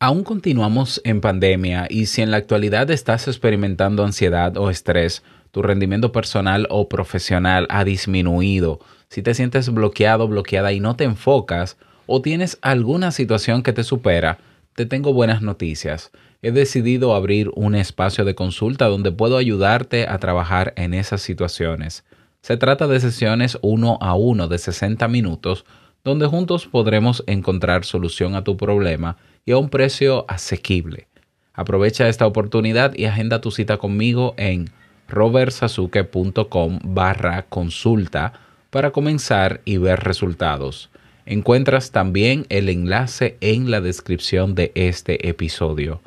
Aún 0.00 0.22
continuamos 0.22 1.00
en 1.02 1.20
pandemia 1.20 1.88
y 1.90 2.06
si 2.06 2.22
en 2.22 2.30
la 2.30 2.36
actualidad 2.36 2.88
estás 2.92 3.26
experimentando 3.26 4.04
ansiedad 4.04 4.56
o 4.56 4.70
estrés, 4.70 5.24
tu 5.50 5.60
rendimiento 5.60 6.12
personal 6.12 6.68
o 6.70 6.88
profesional 6.88 7.66
ha 7.68 7.82
disminuido, 7.82 8.78
si 9.08 9.22
te 9.22 9.34
sientes 9.34 9.74
bloqueado, 9.74 10.28
bloqueada 10.28 10.72
y 10.72 10.78
no 10.78 10.94
te 10.94 11.02
enfocas, 11.02 11.78
o 12.06 12.22
tienes 12.22 12.58
alguna 12.62 13.10
situación 13.10 13.64
que 13.64 13.72
te 13.72 13.82
supera, 13.82 14.38
te 14.76 14.86
tengo 14.86 15.12
buenas 15.12 15.42
noticias. 15.42 16.12
He 16.42 16.52
decidido 16.52 17.16
abrir 17.16 17.50
un 17.56 17.74
espacio 17.74 18.24
de 18.24 18.36
consulta 18.36 18.86
donde 18.86 19.10
puedo 19.10 19.36
ayudarte 19.36 20.06
a 20.06 20.18
trabajar 20.18 20.74
en 20.76 20.94
esas 20.94 21.22
situaciones. 21.22 22.04
Se 22.40 22.56
trata 22.56 22.86
de 22.86 23.00
sesiones 23.00 23.58
uno 23.62 23.98
a 24.00 24.14
uno 24.14 24.46
de 24.46 24.58
60 24.58 25.08
minutos 25.08 25.64
donde 26.04 26.26
juntos 26.26 26.66
podremos 26.66 27.24
encontrar 27.26 27.84
solución 27.84 28.36
a 28.36 28.44
tu 28.44 28.56
problema 28.56 29.16
y 29.48 29.52
a 29.52 29.56
un 29.56 29.70
precio 29.70 30.26
asequible. 30.28 31.06
Aprovecha 31.54 32.06
esta 32.06 32.26
oportunidad 32.26 32.94
y 32.94 33.06
agenda 33.06 33.40
tu 33.40 33.50
cita 33.50 33.78
conmigo 33.78 34.34
en 34.36 34.68
robertsazuke.com 35.08 36.80
barra 36.84 37.46
consulta 37.48 38.34
para 38.68 38.90
comenzar 38.90 39.62
y 39.64 39.78
ver 39.78 40.00
resultados. 40.00 40.90
Encuentras 41.24 41.92
también 41.92 42.44
el 42.50 42.68
enlace 42.68 43.38
en 43.40 43.70
la 43.70 43.80
descripción 43.80 44.54
de 44.54 44.70
este 44.74 45.30
episodio. 45.30 46.02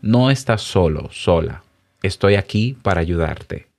No 0.00 0.30
estás 0.30 0.62
solo, 0.62 1.08
sola. 1.10 1.64
Estoy 2.00 2.36
aquí 2.36 2.76
para 2.80 3.00
ayudarte. 3.00 3.73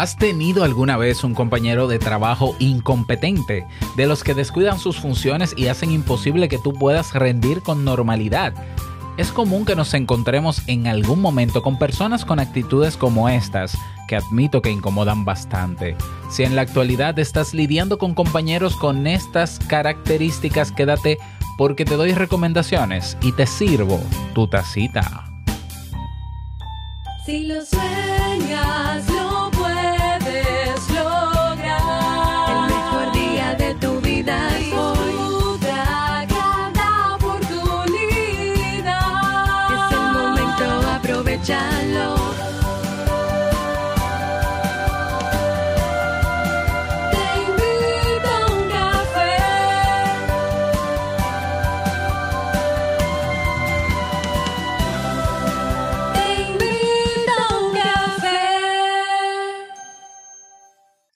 ¿Has 0.00 0.16
tenido 0.16 0.64
alguna 0.64 0.96
vez 0.96 1.24
un 1.24 1.34
compañero 1.34 1.86
de 1.86 1.98
trabajo 1.98 2.56
incompetente, 2.58 3.66
de 3.98 4.06
los 4.06 4.24
que 4.24 4.32
descuidan 4.32 4.78
sus 4.78 4.98
funciones 4.98 5.52
y 5.58 5.66
hacen 5.66 5.90
imposible 5.90 6.48
que 6.48 6.56
tú 6.56 6.72
puedas 6.72 7.12
rendir 7.12 7.60
con 7.60 7.84
normalidad? 7.84 8.54
Es 9.18 9.30
común 9.30 9.66
que 9.66 9.76
nos 9.76 9.92
encontremos 9.92 10.62
en 10.68 10.86
algún 10.86 11.20
momento 11.20 11.62
con 11.62 11.78
personas 11.78 12.24
con 12.24 12.40
actitudes 12.40 12.96
como 12.96 13.28
estas, 13.28 13.76
que 14.08 14.16
admito 14.16 14.62
que 14.62 14.70
incomodan 14.70 15.26
bastante. 15.26 15.98
Si 16.30 16.44
en 16.44 16.56
la 16.56 16.62
actualidad 16.62 17.18
estás 17.18 17.52
lidiando 17.52 17.98
con 17.98 18.14
compañeros 18.14 18.76
con 18.76 19.06
estas 19.06 19.58
características, 19.58 20.72
quédate 20.72 21.18
porque 21.58 21.84
te 21.84 21.96
doy 21.96 22.14
recomendaciones 22.14 23.18
y 23.20 23.32
te 23.32 23.46
sirvo 23.46 24.00
tu 24.32 24.48
tacita. 24.48 25.26
Si 27.26 27.44
lo 27.44 27.62
sueñas, 27.66 29.09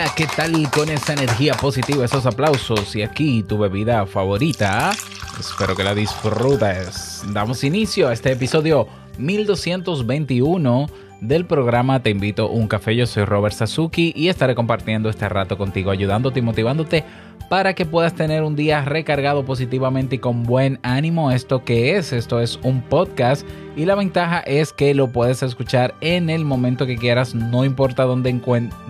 Hola, 0.00 0.14
¿qué 0.16 0.26
tal 0.34 0.70
con 0.70 0.88
esa 0.88 1.12
energía 1.12 1.52
positiva, 1.52 2.06
esos 2.06 2.24
aplausos 2.24 2.96
y 2.96 3.02
aquí 3.02 3.42
tu 3.42 3.58
bebida 3.58 4.06
favorita? 4.06 4.92
Espero 5.38 5.76
que 5.76 5.84
la 5.84 5.94
disfrutes. 5.94 7.22
Damos 7.34 7.62
inicio 7.64 8.08
a 8.08 8.14
este 8.14 8.32
episodio 8.32 8.88
1221 9.18 10.86
del 11.20 11.44
programa 11.44 12.02
Te 12.02 12.10
invito 12.10 12.44
a 12.44 12.50
un 12.50 12.68
café. 12.68 12.96
Yo 12.96 13.06
soy 13.06 13.24
Robert 13.24 13.54
Sasuki 13.54 14.12
y 14.16 14.28
estaré 14.28 14.54
compartiendo 14.54 15.08
este 15.08 15.28
rato 15.28 15.58
contigo, 15.58 15.90
ayudándote 15.90 16.40
y 16.40 16.42
motivándote 16.42 17.04
para 17.48 17.74
que 17.74 17.84
puedas 17.84 18.14
tener 18.14 18.44
un 18.44 18.54
día 18.54 18.84
recargado 18.84 19.44
positivamente 19.44 20.16
y 20.16 20.18
con 20.18 20.44
buen 20.44 20.78
ánimo. 20.82 21.32
¿Esto 21.32 21.64
que 21.64 21.96
es? 21.96 22.12
Esto 22.12 22.40
es 22.40 22.60
un 22.62 22.80
podcast 22.80 23.46
y 23.76 23.86
la 23.86 23.96
ventaja 23.96 24.40
es 24.40 24.72
que 24.72 24.94
lo 24.94 25.08
puedes 25.08 25.42
escuchar 25.42 25.94
en 26.00 26.30
el 26.30 26.44
momento 26.44 26.86
que 26.86 26.96
quieras, 26.96 27.34
no 27.34 27.64
importa 27.64 28.04
dónde, 28.04 28.38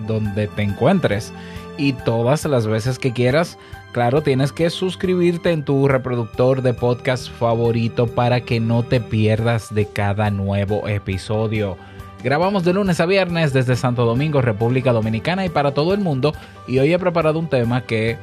dónde 0.07 0.47
te 0.47 0.61
encuentres. 0.61 1.33
Y 1.77 1.93
todas 1.93 2.45
las 2.45 2.67
veces 2.67 2.99
que 2.99 3.13
quieras, 3.13 3.57
claro, 3.93 4.21
tienes 4.21 4.51
que 4.51 4.69
suscribirte 4.69 5.51
en 5.51 5.65
tu 5.65 5.87
reproductor 5.87 6.61
de 6.61 6.75
podcast 6.75 7.31
favorito 7.31 8.05
para 8.05 8.41
que 8.41 8.59
no 8.59 8.83
te 8.83 8.99
pierdas 9.01 9.73
de 9.73 9.87
cada 9.87 10.29
nuevo 10.29 10.87
episodio. 10.87 11.77
Grabamos 12.23 12.63
de 12.63 12.73
lunes 12.73 12.99
a 12.99 13.07
viernes 13.07 13.51
desde 13.51 13.75
Santo 13.75 14.05
Domingo, 14.05 14.43
República 14.43 14.93
Dominicana 14.93 15.43
y 15.43 15.49
para 15.49 15.73
todo 15.73 15.95
el 15.95 16.01
mundo. 16.01 16.33
Y 16.67 16.77
hoy 16.77 16.93
he 16.93 16.99
preparado 16.99 17.39
un 17.39 17.49
tema 17.49 17.81
que 17.81 18.17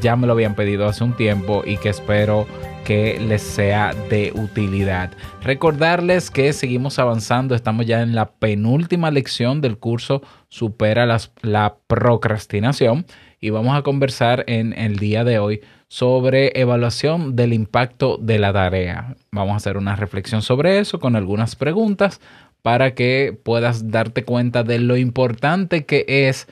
ya 0.00 0.16
me 0.16 0.26
lo 0.26 0.32
habían 0.32 0.54
pedido 0.54 0.88
hace 0.88 1.04
un 1.04 1.14
tiempo 1.14 1.62
y 1.64 1.76
que 1.76 1.90
espero 1.90 2.46
que 2.86 3.20
les 3.20 3.42
sea 3.42 3.94
de 4.08 4.32
utilidad. 4.34 5.10
Recordarles 5.42 6.30
que 6.30 6.54
seguimos 6.54 6.98
avanzando, 6.98 7.54
estamos 7.54 7.84
ya 7.84 8.00
en 8.00 8.14
la 8.14 8.30
penúltima 8.30 9.10
lección 9.10 9.60
del 9.60 9.76
curso 9.76 10.22
Supera 10.48 11.06
la 11.42 11.76
procrastinación 11.86 13.04
y 13.40 13.50
vamos 13.50 13.76
a 13.76 13.82
conversar 13.82 14.44
en 14.46 14.72
el 14.72 14.96
día 14.96 15.22
de 15.24 15.38
hoy 15.38 15.60
sobre 15.88 16.58
evaluación 16.58 17.36
del 17.36 17.52
impacto 17.52 18.18
de 18.18 18.38
la 18.38 18.52
tarea. 18.52 19.16
Vamos 19.30 19.52
a 19.52 19.56
hacer 19.56 19.76
una 19.76 19.96
reflexión 19.96 20.42
sobre 20.42 20.78
eso 20.78 20.98
con 20.98 21.14
algunas 21.14 21.56
preguntas 21.56 22.20
para 22.68 22.94
que 22.94 23.34
puedas 23.44 23.90
darte 23.90 24.24
cuenta 24.24 24.62
de 24.62 24.78
lo 24.78 24.98
importante 24.98 25.86
que 25.86 26.04
es 26.06 26.48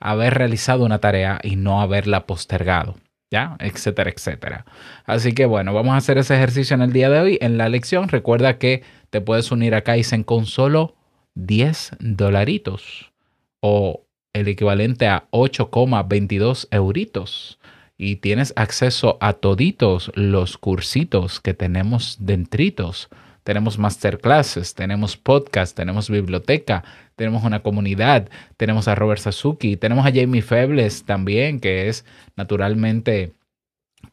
haber 0.00 0.32
realizado 0.32 0.82
una 0.86 0.98
tarea 0.98 1.40
y 1.42 1.56
no 1.56 1.82
haberla 1.82 2.24
postergado, 2.24 2.96
¿ya? 3.30 3.54
Etcétera, 3.60 4.08
etcétera. 4.08 4.64
Así 5.04 5.34
que 5.34 5.44
bueno, 5.44 5.74
vamos 5.74 5.92
a 5.92 5.98
hacer 5.98 6.16
ese 6.16 6.36
ejercicio 6.36 6.72
en 6.74 6.80
el 6.80 6.94
día 6.94 7.10
de 7.10 7.20
hoy. 7.20 7.38
En 7.42 7.58
la 7.58 7.68
lección, 7.68 8.08
recuerda 8.08 8.56
que 8.56 8.82
te 9.10 9.20
puedes 9.20 9.52
unir 9.52 9.74
a 9.74 9.82
Kaizen 9.82 10.24
con 10.24 10.46
solo 10.46 10.96
10 11.34 11.96
dolaritos 11.98 13.12
o 13.60 14.06
el 14.32 14.48
equivalente 14.48 15.06
a 15.06 15.28
8,22 15.32 16.68
euritos. 16.70 17.58
Y 17.98 18.16
tienes 18.16 18.54
acceso 18.56 19.18
a 19.20 19.34
toditos 19.34 20.12
los 20.14 20.56
cursitos 20.56 21.40
que 21.40 21.52
tenemos 21.52 22.16
dentritos 22.20 23.10
tenemos 23.48 23.78
masterclasses, 23.78 24.74
tenemos 24.74 25.16
podcast, 25.16 25.74
tenemos 25.74 26.10
biblioteca, 26.10 26.84
tenemos 27.16 27.44
una 27.44 27.60
comunidad, 27.60 28.28
tenemos 28.58 28.88
a 28.88 28.94
Robert 28.94 29.22
Sasuki, 29.22 29.78
tenemos 29.78 30.04
a 30.04 30.12
Jamie 30.12 30.42
Febles 30.42 31.04
también, 31.04 31.58
que 31.58 31.88
es 31.88 32.04
naturalmente 32.36 33.32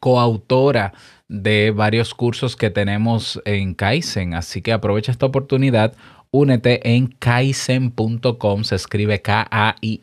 coautora 0.00 0.94
de 1.28 1.70
varios 1.70 2.14
cursos 2.14 2.56
que 2.56 2.70
tenemos 2.70 3.38
en 3.44 3.74
Kaizen. 3.74 4.32
Así 4.32 4.62
que 4.62 4.72
aprovecha 4.72 5.12
esta 5.12 5.26
oportunidad. 5.26 5.94
Únete 6.30 6.94
en 6.94 7.08
kaizen.com, 7.08 8.64
se 8.64 8.74
escribe 8.74 9.20
K-A-I-I-S-E-N.com. 9.20 9.98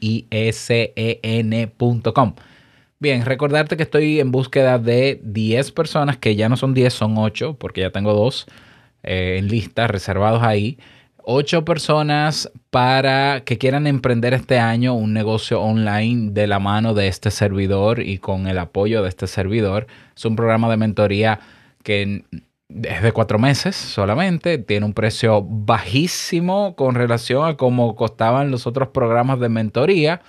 Bien, 2.99 3.25
recordarte 3.25 3.77
que 3.77 3.83
estoy 3.83 4.19
en 4.19 4.31
búsqueda 4.31 4.77
de 4.77 5.19
10 5.23 5.71
personas, 5.71 6.17
que 6.17 6.35
ya 6.35 6.49
no 6.49 6.55
son 6.55 6.75
10, 6.75 6.93
son 6.93 7.17
8, 7.17 7.57
porque 7.57 7.81
ya 7.81 7.89
tengo 7.89 8.13
dos 8.13 8.45
eh, 9.03 9.37
en 9.39 9.47
lista, 9.47 9.87
reservados 9.87 10.41
ahí. 10.43 10.77
Ocho 11.25 11.63
personas 11.63 12.51
para 12.69 13.43
que 13.45 13.57
quieran 13.57 13.87
emprender 13.87 14.33
este 14.33 14.59
año 14.59 14.93
un 14.93 15.13
negocio 15.13 15.61
online 15.61 16.31
de 16.31 16.47
la 16.47 16.59
mano 16.59 16.93
de 16.93 17.07
este 17.07 17.31
servidor 17.31 18.01
y 18.01 18.17
con 18.17 18.47
el 18.47 18.57
apoyo 18.57 19.03
de 19.03 19.09
este 19.09 19.27
servidor. 19.27 19.87
Es 20.15 20.25
un 20.25 20.35
programa 20.35 20.69
de 20.69 20.77
mentoría 20.77 21.39
que 21.83 22.23
es 22.69 23.03
de 23.03 23.11
cuatro 23.11 23.39
meses 23.39 23.75
solamente, 23.75 24.57
tiene 24.57 24.85
un 24.85 24.93
precio 24.93 25.43
bajísimo 25.43 26.75
con 26.75 26.95
relación 26.95 27.47
a 27.47 27.55
cómo 27.55 27.95
costaban 27.95 28.51
los 28.51 28.65
otros 28.67 28.89
programas 28.89 29.39
de 29.39 29.49
mentoría 29.49 30.21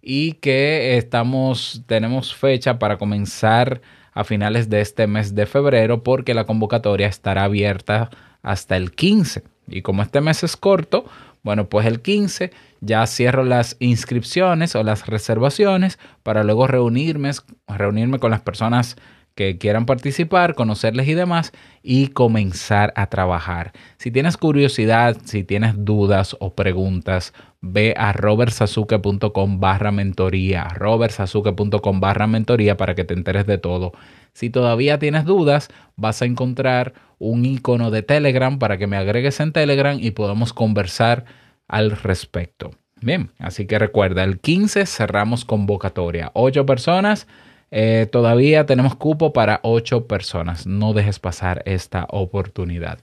y 0.00 0.32
que 0.34 0.96
estamos, 0.96 1.84
tenemos 1.86 2.34
fecha 2.34 2.78
para 2.78 2.98
comenzar 2.98 3.80
a 4.12 4.24
finales 4.24 4.68
de 4.68 4.80
este 4.80 5.06
mes 5.06 5.34
de 5.34 5.46
febrero 5.46 6.02
porque 6.02 6.34
la 6.34 6.44
convocatoria 6.44 7.06
estará 7.06 7.44
abierta 7.44 8.10
hasta 8.42 8.76
el 8.76 8.92
15. 8.92 9.42
Y 9.68 9.82
como 9.82 10.02
este 10.02 10.20
mes 10.20 10.42
es 10.42 10.56
corto, 10.56 11.04
bueno, 11.42 11.68
pues 11.68 11.86
el 11.86 12.00
15 12.00 12.52
ya 12.80 13.06
cierro 13.06 13.44
las 13.44 13.76
inscripciones 13.80 14.74
o 14.76 14.82
las 14.82 15.06
reservaciones 15.06 15.98
para 16.22 16.44
luego 16.44 16.66
reunirme, 16.66 17.30
reunirme 17.66 18.18
con 18.18 18.30
las 18.30 18.42
personas 18.42 18.96
que 19.34 19.58
quieran 19.58 19.86
participar, 19.86 20.54
conocerles 20.54 21.08
y 21.08 21.14
demás, 21.14 21.52
y 21.82 22.08
comenzar 22.08 22.92
a 22.96 23.06
trabajar. 23.06 23.72
Si 23.98 24.10
tienes 24.10 24.36
curiosidad, 24.36 25.16
si 25.24 25.44
tienes 25.44 25.74
dudas 25.76 26.36
o 26.40 26.54
preguntas, 26.54 27.32
ve 27.60 27.94
a 27.96 28.12
robertsazuke.com 28.12 29.60
barra 29.60 29.92
mentoría, 29.92 30.64
robertsazuke.com 30.64 32.00
barra 32.00 32.26
mentoría 32.26 32.76
para 32.76 32.94
que 32.94 33.04
te 33.04 33.14
enteres 33.14 33.46
de 33.46 33.58
todo. 33.58 33.92
Si 34.32 34.50
todavía 34.50 34.98
tienes 34.98 35.24
dudas, 35.24 35.68
vas 35.96 36.22
a 36.22 36.24
encontrar 36.24 36.94
un 37.18 37.44
icono 37.44 37.90
de 37.90 38.02
Telegram 38.02 38.58
para 38.58 38.78
que 38.78 38.86
me 38.86 38.96
agregues 38.96 39.40
en 39.40 39.52
Telegram 39.52 39.98
y 40.00 40.10
podamos 40.12 40.52
conversar 40.52 41.24
al 41.68 41.92
respecto. 41.92 42.72
Bien, 43.00 43.30
así 43.38 43.66
que 43.66 43.78
recuerda, 43.78 44.22
el 44.22 44.38
15 44.38 44.86
cerramos 44.86 45.44
convocatoria. 45.44 46.30
Ocho 46.34 46.66
personas 46.66 47.26
eh, 47.74 48.06
todavía 48.12 48.66
tenemos 48.66 48.94
cupo 48.94 49.32
para 49.32 49.58
ocho 49.62 50.06
personas. 50.06 50.66
No 50.66 50.92
dejes 50.92 51.18
pasar 51.18 51.62
esta 51.64 52.06
oportunidad. 52.10 52.98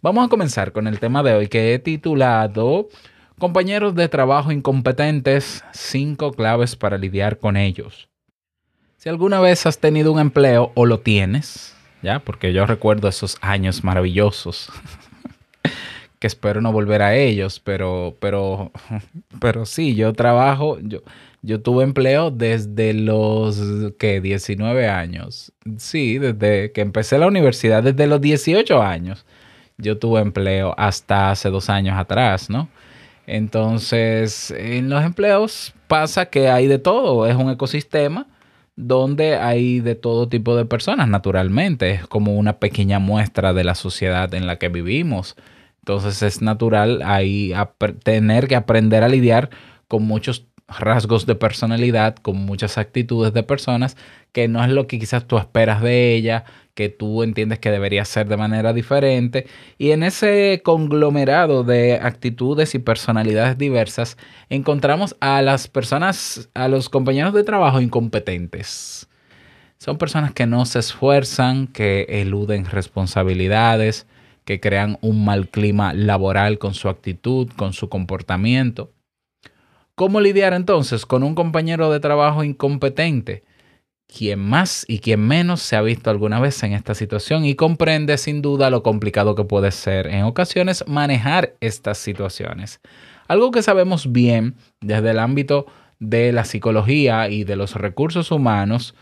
Vamos 0.00 0.24
a 0.24 0.28
comenzar 0.28 0.72
con 0.72 0.86
el 0.86 0.98
tema 0.98 1.22
de 1.22 1.34
hoy 1.34 1.48
que 1.48 1.74
he 1.74 1.78
titulado 1.78 2.88
Compañeros 3.38 3.94
de 3.94 4.08
trabajo 4.08 4.52
incompetentes, 4.52 5.62
cinco 5.72 6.32
claves 6.32 6.76
para 6.76 6.96
lidiar 6.96 7.38
con 7.38 7.56
ellos. 7.56 8.08
Si 8.96 9.08
alguna 9.08 9.40
vez 9.40 9.66
has 9.66 9.78
tenido 9.78 10.12
un 10.12 10.20
empleo 10.20 10.72
o 10.74 10.86
lo 10.86 11.00
tienes, 11.00 11.76
ya, 12.00 12.20
porque 12.20 12.52
yo 12.52 12.64
recuerdo 12.64 13.08
esos 13.08 13.36
años 13.42 13.84
maravillosos 13.84 14.70
que 16.18 16.28
espero 16.28 16.62
no 16.62 16.72
volver 16.72 17.02
a 17.02 17.14
ellos, 17.14 17.60
pero, 17.60 18.16
pero, 18.20 18.70
pero 19.40 19.66
sí, 19.66 19.94
yo 19.94 20.12
trabajo, 20.14 20.78
yo, 20.80 21.00
yo 21.44 21.60
tuve 21.60 21.84
empleo 21.84 22.30
desde 22.30 22.94
los, 22.94 23.60
¿qué? 23.98 24.22
19 24.22 24.88
años. 24.88 25.52
Sí, 25.76 26.18
desde 26.18 26.72
que 26.72 26.80
empecé 26.80 27.18
la 27.18 27.26
universidad, 27.26 27.82
desde 27.82 28.06
los 28.06 28.20
18 28.20 28.82
años. 28.82 29.26
Yo 29.76 29.98
tuve 29.98 30.20
empleo 30.22 30.74
hasta 30.78 31.30
hace 31.30 31.50
dos 31.50 31.68
años 31.68 31.98
atrás, 31.98 32.48
¿no? 32.48 32.70
Entonces, 33.26 34.52
en 34.52 34.88
los 34.88 35.04
empleos 35.04 35.74
pasa 35.86 36.26
que 36.26 36.48
hay 36.48 36.66
de 36.66 36.78
todo, 36.78 37.26
es 37.26 37.36
un 37.36 37.50
ecosistema 37.50 38.26
donde 38.76 39.36
hay 39.36 39.80
de 39.80 39.94
todo 39.94 40.28
tipo 40.28 40.56
de 40.56 40.64
personas, 40.64 41.08
naturalmente, 41.08 41.90
es 41.92 42.06
como 42.06 42.36
una 42.36 42.58
pequeña 42.58 42.98
muestra 42.98 43.52
de 43.52 43.64
la 43.64 43.74
sociedad 43.74 44.32
en 44.32 44.46
la 44.46 44.56
que 44.56 44.68
vivimos. 44.70 45.36
Entonces 45.80 46.22
es 46.22 46.40
natural 46.40 47.02
ahí 47.04 47.52
tener 48.02 48.48
que 48.48 48.56
aprender 48.56 49.04
a 49.04 49.08
lidiar 49.08 49.50
con 49.88 50.04
muchos 50.04 50.46
rasgos 50.68 51.26
de 51.26 51.34
personalidad, 51.34 52.16
con 52.16 52.36
muchas 52.36 52.78
actitudes 52.78 53.32
de 53.32 53.42
personas, 53.42 53.96
que 54.32 54.48
no 54.48 54.64
es 54.64 54.70
lo 54.70 54.86
que 54.86 54.98
quizás 54.98 55.26
tú 55.26 55.38
esperas 55.38 55.82
de 55.82 56.14
ella, 56.14 56.44
que 56.74 56.88
tú 56.88 57.22
entiendes 57.22 57.60
que 57.60 57.70
debería 57.70 58.04
ser 58.04 58.26
de 58.28 58.36
manera 58.36 58.72
diferente. 58.72 59.46
Y 59.78 59.92
en 59.92 60.02
ese 60.02 60.60
conglomerado 60.64 61.62
de 61.62 61.94
actitudes 61.94 62.74
y 62.74 62.78
personalidades 62.80 63.58
diversas, 63.58 64.16
encontramos 64.48 65.16
a 65.20 65.40
las 65.42 65.68
personas, 65.68 66.48
a 66.54 66.68
los 66.68 66.88
compañeros 66.88 67.34
de 67.34 67.44
trabajo 67.44 67.80
incompetentes. 67.80 69.08
Son 69.78 69.98
personas 69.98 70.32
que 70.32 70.46
no 70.46 70.64
se 70.66 70.78
esfuerzan, 70.78 71.66
que 71.66 72.06
eluden 72.08 72.64
responsabilidades, 72.64 74.06
que 74.44 74.58
crean 74.58 74.98
un 75.00 75.24
mal 75.24 75.48
clima 75.48 75.92
laboral 75.92 76.58
con 76.58 76.74
su 76.74 76.88
actitud, 76.88 77.48
con 77.56 77.72
su 77.72 77.88
comportamiento. 77.88 78.93
¿Cómo 79.96 80.20
lidiar 80.20 80.54
entonces 80.54 81.06
con 81.06 81.22
un 81.22 81.36
compañero 81.36 81.88
de 81.92 82.00
trabajo 82.00 82.42
incompetente? 82.42 83.44
Quien 84.08 84.40
más 84.40 84.84
y 84.88 84.98
quien 84.98 85.20
menos 85.20 85.62
se 85.62 85.76
ha 85.76 85.82
visto 85.82 86.10
alguna 86.10 86.40
vez 86.40 86.60
en 86.64 86.72
esta 86.72 86.94
situación 86.94 87.44
y 87.44 87.54
comprende 87.54 88.18
sin 88.18 88.42
duda 88.42 88.70
lo 88.70 88.82
complicado 88.82 89.36
que 89.36 89.44
puede 89.44 89.70
ser 89.70 90.08
en 90.08 90.24
ocasiones 90.24 90.84
manejar 90.88 91.54
estas 91.60 91.98
situaciones. 91.98 92.80
Algo 93.28 93.52
que 93.52 93.62
sabemos 93.62 94.10
bien 94.10 94.56
desde 94.80 95.12
el 95.12 95.20
ámbito 95.20 95.66
de 96.00 96.32
la 96.32 96.44
psicología 96.44 97.28
y 97.28 97.44
de 97.44 97.54
los 97.54 97.76
recursos 97.76 98.32
humanos 98.32 98.96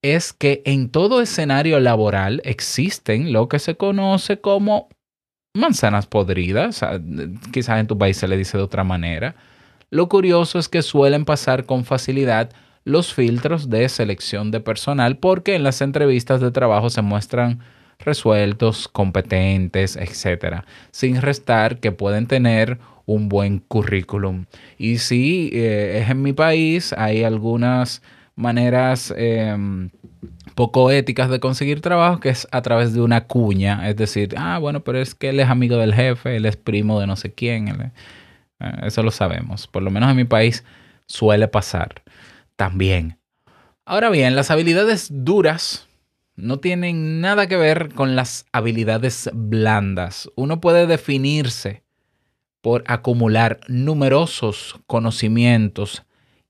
es 0.00 0.32
que 0.32 0.62
en 0.64 0.90
todo 0.90 1.20
escenario 1.20 1.80
laboral 1.80 2.40
existen 2.44 3.32
lo 3.32 3.48
que 3.48 3.58
se 3.58 3.76
conoce 3.76 4.40
como 4.40 4.88
manzanas 5.54 6.06
podridas, 6.06 6.84
quizás 7.52 7.80
en 7.80 7.88
tu 7.88 7.98
país 7.98 8.16
se 8.16 8.28
le 8.28 8.36
dice 8.36 8.56
de 8.56 8.62
otra 8.62 8.84
manera, 8.84 9.34
lo 9.90 10.08
curioso 10.08 10.58
es 10.58 10.68
que 10.68 10.82
suelen 10.82 11.24
pasar 11.24 11.66
con 11.66 11.84
facilidad 11.84 12.50
los 12.84 13.12
filtros 13.12 13.68
de 13.68 13.88
selección 13.88 14.50
de 14.50 14.60
personal 14.60 15.18
porque 15.18 15.54
en 15.54 15.64
las 15.64 15.80
entrevistas 15.80 16.40
de 16.40 16.50
trabajo 16.50 16.90
se 16.90 17.02
muestran 17.02 17.60
resueltos, 17.98 18.88
competentes, 18.88 19.96
etc. 19.96 20.62
Sin 20.90 21.20
restar 21.20 21.78
que 21.78 21.92
pueden 21.92 22.26
tener 22.26 22.78
un 23.04 23.28
buen 23.28 23.58
currículum. 23.58 24.46
Y 24.78 24.98
si 24.98 25.50
eh, 25.52 26.00
es 26.02 26.10
en 26.10 26.22
mi 26.22 26.32
país, 26.32 26.94
hay 26.96 27.24
algunas 27.24 28.02
maneras 28.36 29.12
em, 29.16 29.90
poco 30.54 30.90
éticas 30.90 31.28
de 31.30 31.40
conseguir 31.40 31.80
trabajo 31.80 32.20
que 32.20 32.30
es 32.30 32.48
a 32.52 32.62
través 32.62 32.94
de 32.94 33.00
una 33.00 33.26
cuña. 33.26 33.88
Es 33.88 33.96
decir, 33.96 34.34
ah, 34.36 34.58
bueno, 34.58 34.80
pero 34.80 34.98
es 34.98 35.14
que 35.14 35.30
él 35.30 35.40
es 35.40 35.48
amigo 35.48 35.76
del 35.76 35.94
jefe, 35.94 36.36
él 36.36 36.46
es 36.46 36.56
primo 36.56 37.00
de 37.00 37.06
no 37.06 37.16
sé 37.16 37.32
quién. 37.32 37.92
Eso 38.82 39.02
lo 39.02 39.10
sabemos. 39.10 39.66
Por 39.66 39.82
lo 39.82 39.90
menos 39.90 40.10
en 40.10 40.16
mi 40.16 40.24
país 40.24 40.64
suele 41.06 41.48
pasar 41.48 42.02
también. 42.56 43.18
Ahora 43.84 44.10
bien, 44.10 44.36
las 44.36 44.50
habilidades 44.50 45.08
duras 45.10 45.86
no 46.36 46.60
tienen 46.60 47.20
nada 47.20 47.46
que 47.46 47.56
ver 47.56 47.92
con 47.94 48.16
las 48.16 48.46
habilidades 48.52 49.30
blandas. 49.32 50.30
Uno 50.36 50.60
puede 50.60 50.86
definirse 50.86 51.82
por 52.60 52.84
acumular 52.86 53.60
numerosos 53.68 54.76
conocimientos 54.86 56.04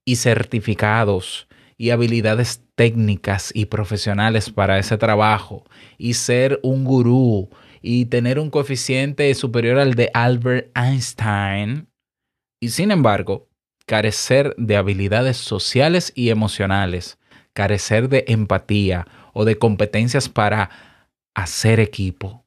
y 0.05 0.17
certificados 0.17 1.49
y 1.77 1.91
habilidades 1.91 2.63
técnicas 2.75 3.53
y 3.55 3.67
profesionales 3.67 4.51
para 4.51 4.79
ese 4.79 4.99
trabajo 4.99 5.65
y 5.99 6.15
ser 6.15 6.61
un 6.63 6.85
gurú 6.85 7.49
y 7.81 8.07
tener 8.07 8.39
un 8.39 8.51
coeficiente 8.51 9.33
superior 9.35 9.79
al 9.79 9.95
de 9.95 10.11
Albert 10.13 10.77
Einstein 10.77 11.90
y 12.61 12.69
sin 12.69 12.91
embargo, 12.91 13.49
carecer 13.87 14.55
de 14.57 14.77
habilidades 14.77 15.39
sociales 15.39 16.13
y 16.15 16.29
emocionales, 16.29 17.19
carecer 17.55 18.09
de 18.09 18.25
empatía 18.29 19.07
o 19.33 19.45
de 19.45 19.59
competencias 19.59 20.29
para 20.29 20.71
hacer 21.35 21.81
equipo 21.81 22.45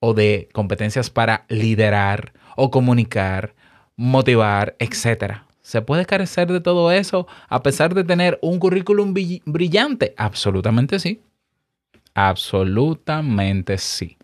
o 0.00 0.14
de 0.14 0.48
competencias 0.52 1.10
para 1.10 1.44
liderar 1.48 2.32
o 2.56 2.70
comunicar, 2.70 3.54
motivar, 3.96 4.76
etc. 4.78 5.42
¿Se 5.60 5.82
puede 5.82 6.06
carecer 6.06 6.50
de 6.50 6.60
todo 6.60 6.90
eso 6.90 7.26
a 7.48 7.62
pesar 7.62 7.94
de 7.94 8.02
tener 8.02 8.38
un 8.42 8.58
currículum 8.58 9.14
brillante? 9.44 10.14
Absolutamente 10.16 10.98
sí. 10.98 11.20
Absolutamente 12.14 13.78
sí. 13.78 14.16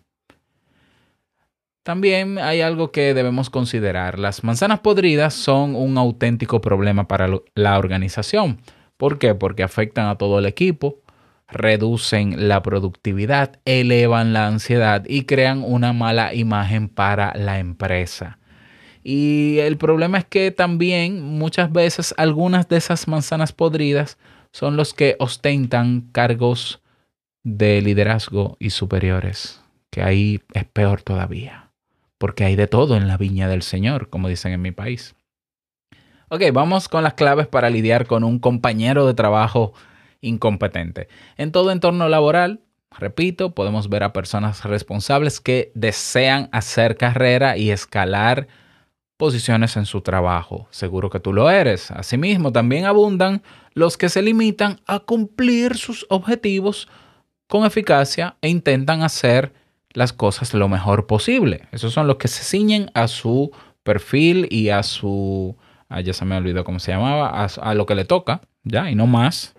También 1.87 2.37
hay 2.37 2.59
algo 2.59 2.91
que 2.91 3.13
debemos 3.13 3.49
considerar. 3.49 4.19
Las 4.19 4.43
manzanas 4.43 4.81
podridas 4.81 5.33
son 5.33 5.73
un 5.73 5.97
auténtico 5.97 6.59
problema 6.59 7.07
para 7.07 7.29
la 7.55 7.79
organización. 7.79 8.59
¿Por 8.97 9.19
qué? 9.19 9.35
Porque 9.35 9.63
afectan 9.63 10.09
a 10.09 10.17
todo 10.17 10.39
el 10.39 10.47
equipo, 10.47 10.97
reducen 11.47 12.49
la 12.49 12.61
productividad, 12.61 13.61
elevan 13.63 14.33
la 14.33 14.47
ansiedad 14.47 15.05
y 15.07 15.23
crean 15.23 15.63
una 15.65 15.93
mala 15.93 16.33
imagen 16.33 16.89
para 16.89 17.33
la 17.37 17.57
empresa. 17.59 18.37
Y 19.01 19.59
el 19.59 19.77
problema 19.77 20.17
es 20.17 20.25
que 20.25 20.51
también 20.51 21.23
muchas 21.23 21.71
veces 21.71 22.13
algunas 22.17 22.67
de 22.67 22.75
esas 22.75 23.07
manzanas 23.07 23.53
podridas 23.53 24.17
son 24.51 24.75
los 24.75 24.93
que 24.93 25.15
ostentan 25.19 26.09
cargos 26.11 26.81
de 27.45 27.81
liderazgo 27.81 28.57
y 28.59 28.71
superiores, 28.71 29.61
que 29.89 30.01
ahí 30.01 30.41
es 30.53 30.65
peor 30.65 31.01
todavía 31.01 31.66
porque 32.17 32.43
hay 32.45 32.55
de 32.55 32.67
todo 32.67 32.95
en 32.95 33.07
la 33.07 33.17
viña 33.17 33.47
del 33.47 33.61
Señor, 33.61 34.09
como 34.09 34.27
dicen 34.27 34.53
en 34.53 34.61
mi 34.61 34.71
país. 34.71 35.15
Ok, 36.29 36.41
vamos 36.51 36.89
con 36.89 37.03
las 37.03 37.13
claves 37.13 37.47
para 37.47 37.69
lidiar 37.69 38.05
con 38.05 38.23
un 38.23 38.39
compañero 38.39 39.07
de 39.07 39.13
trabajo 39.13 39.73
incompetente. 40.19 41.07
En 41.37 41.51
todo 41.51 41.71
entorno 41.71 42.09
laboral, 42.09 42.61
repito, 42.91 43.53
podemos 43.53 43.87
ver 43.87 44.03
a 44.03 44.13
personas 44.13 44.63
responsables 44.65 45.39
que 45.39 45.71
desean 45.73 46.49
hacer 46.51 46.97
carrera 46.97 47.57
y 47.57 47.71
escalar 47.71 48.47
posiciones 49.15 49.77
en 49.77 49.85
su 49.85 50.01
trabajo. 50.01 50.67
Seguro 50.69 51.09
que 51.09 51.19
tú 51.19 51.33
lo 51.33 51.49
eres. 51.49 51.91
Asimismo, 51.91 52.51
también 52.51 52.85
abundan 52.85 53.41
los 53.73 53.97
que 53.97 54.09
se 54.09 54.21
limitan 54.21 54.79
a 54.85 54.99
cumplir 54.99 55.75
sus 55.77 56.05
objetivos 56.09 56.87
con 57.47 57.65
eficacia 57.65 58.35
e 58.41 58.49
intentan 58.49 59.01
hacer 59.01 59.53
las 59.97 60.13
cosas 60.13 60.53
lo 60.53 60.69
mejor 60.69 61.07
posible. 61.07 61.63
Esos 61.71 61.91
son 61.91 62.05
los 62.05 62.17
que 62.17 62.27
se 62.27 62.43
ciñen 62.43 62.91
a 62.93 63.07
su 63.07 63.49
perfil 63.81 64.47
y 64.51 64.69
a 64.69 64.83
su... 64.83 65.57
Ya 66.03 66.13
se 66.13 66.23
me 66.23 66.37
olvidó 66.37 66.63
cómo 66.63 66.77
se 66.77 66.91
llamaba, 66.91 67.29
a, 67.29 67.45
a 67.45 67.73
lo 67.73 67.87
que 67.87 67.95
le 67.95 68.05
toca, 68.05 68.41
ya, 68.63 68.91
y 68.91 68.95
no 68.95 69.07
más. 69.07 69.55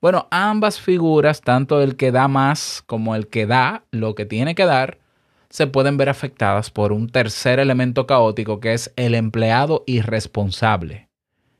Bueno, 0.00 0.26
ambas 0.32 0.80
figuras, 0.80 1.40
tanto 1.40 1.80
el 1.80 1.94
que 1.94 2.10
da 2.10 2.26
más 2.26 2.82
como 2.84 3.14
el 3.14 3.28
que 3.28 3.46
da 3.46 3.84
lo 3.92 4.16
que 4.16 4.26
tiene 4.26 4.56
que 4.56 4.64
dar, 4.64 4.98
se 5.50 5.68
pueden 5.68 5.96
ver 5.96 6.08
afectadas 6.08 6.72
por 6.72 6.90
un 6.92 7.08
tercer 7.08 7.60
elemento 7.60 8.08
caótico 8.08 8.58
que 8.58 8.72
es 8.72 8.92
el 8.96 9.14
empleado 9.14 9.84
irresponsable. 9.86 11.10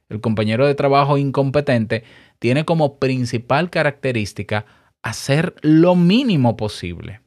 El 0.08 0.20
compañero 0.20 0.66
de 0.66 0.74
trabajo 0.74 1.16
incompetente 1.16 2.02
tiene 2.40 2.64
como 2.64 2.98
principal 2.98 3.70
característica 3.70 4.66
hacer 5.00 5.54
lo 5.62 5.94
mínimo 5.94 6.56
posible. 6.56 7.20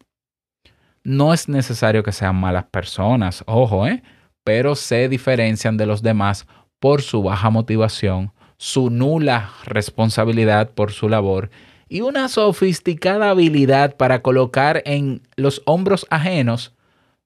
No 1.04 1.34
es 1.34 1.48
necesario 1.50 2.04
que 2.04 2.12
sean 2.12 2.36
malas 2.36 2.66
personas, 2.66 3.44
ojo, 3.48 3.88
¿eh? 3.88 4.04
pero 4.44 4.76
se 4.76 5.10
diferencian 5.10 5.78
de 5.78 5.86
los 5.86 6.02
demás 6.02 6.48
por 6.80 7.02
su 7.02 7.24
baja 7.24 7.50
motivación, 7.50 8.32
su 8.58 8.90
nula 8.90 9.52
responsabilidad 9.66 10.72
por 10.72 10.92
su 10.92 11.10
labor 11.10 11.50
y 11.88 12.02
una 12.02 12.28
sofisticada 12.30 13.30
habilidad 13.30 13.96
para 13.96 14.22
colocar 14.22 14.82
en 14.86 15.22
los 15.36 15.62
hombros 15.66 16.06
ajenos 16.10 16.76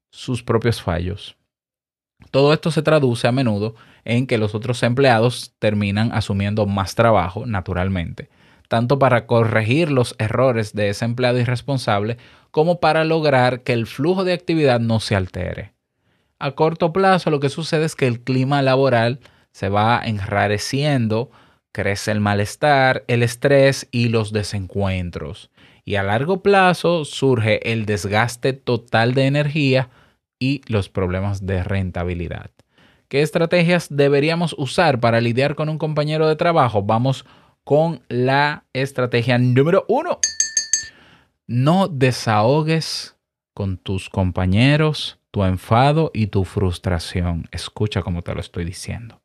sus 0.09 0.43
propios 0.43 0.81
fallos. 0.81 1.35
Todo 2.31 2.53
esto 2.53 2.71
se 2.71 2.81
traduce 2.81 3.27
a 3.27 3.31
menudo 3.31 3.75
en 4.05 4.27
que 4.27 4.37
los 4.37 4.55
otros 4.55 4.81
empleados 4.83 5.53
terminan 5.59 6.11
asumiendo 6.13 6.65
más 6.65 6.95
trabajo, 6.95 7.45
naturalmente, 7.45 8.29
tanto 8.69 8.99
para 8.99 9.25
corregir 9.25 9.91
los 9.91 10.15
errores 10.17 10.73
de 10.73 10.89
ese 10.89 11.05
empleado 11.05 11.39
irresponsable 11.39 12.17
como 12.53 12.79
para 12.79 13.03
lograr 13.03 13.63
que 13.63 13.73
el 13.73 13.87
flujo 13.87 14.23
de 14.23 14.31
actividad 14.31 14.79
no 14.79 14.99
se 14.99 15.15
altere. 15.15 15.73
A 16.37 16.51
corto 16.51 16.93
plazo 16.93 17.31
lo 17.31 17.39
que 17.39 17.49
sucede 17.49 17.83
es 17.83 17.95
que 17.95 18.05
el 18.05 18.21
clima 18.21 18.61
laboral 18.61 19.21
se 19.51 19.69
va 19.69 19.99
enrareciendo, 20.05 21.31
crece 21.71 22.11
el 22.11 22.19
malestar, 22.19 23.05
el 23.07 23.23
estrés 23.23 23.87
y 23.89 24.09
los 24.09 24.31
desencuentros. 24.31 25.49
Y 25.83 25.95
a 25.95 26.03
largo 26.03 26.43
plazo 26.43 27.05
surge 27.05 27.71
el 27.71 27.87
desgaste 27.87 28.53
total 28.53 29.15
de 29.15 29.25
energía 29.25 29.89
y 30.37 30.61
los 30.67 30.89
problemas 30.89 31.47
de 31.47 31.63
rentabilidad. 31.63 32.51
¿Qué 33.07 33.23
estrategias 33.23 33.87
deberíamos 33.89 34.53
usar 34.59 34.99
para 34.99 35.21
lidiar 35.21 35.55
con 35.55 35.69
un 35.69 35.79
compañero 35.79 36.27
de 36.27 36.35
trabajo? 36.35 36.83
Vamos 36.83 37.25
con 37.63 38.03
la 38.09 38.65
estrategia 38.73 39.39
número 39.39 39.85
uno. 39.87 40.19
No 41.47 41.87
desahogues 41.87 43.17
con 43.53 43.77
tus 43.77 44.09
compañeros 44.09 45.19
tu 45.31 45.43
enfado 45.43 46.11
y 46.13 46.27
tu 46.27 46.45
frustración. 46.45 47.47
Escucha 47.51 48.01
como 48.01 48.21
te 48.21 48.33
lo 48.33 48.39
estoy 48.39 48.65
diciendo. 48.65 49.19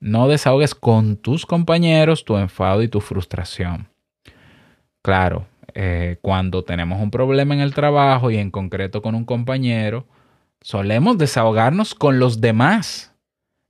No 0.00 0.28
desahogues 0.28 0.74
con 0.74 1.16
tus 1.16 1.44
compañeros 1.44 2.24
tu 2.24 2.36
enfado 2.36 2.82
y 2.82 2.88
tu 2.88 3.00
frustración. 3.00 3.88
Claro, 5.02 5.46
eh, 5.74 6.18
cuando 6.22 6.64
tenemos 6.64 7.00
un 7.00 7.10
problema 7.10 7.54
en 7.54 7.60
el 7.60 7.74
trabajo 7.74 8.30
y 8.30 8.36
en 8.36 8.50
concreto 8.50 9.02
con 9.02 9.14
un 9.14 9.24
compañero, 9.24 10.06
solemos 10.60 11.18
desahogarnos 11.18 11.94
con 11.94 12.18
los 12.18 12.40
demás 12.40 13.14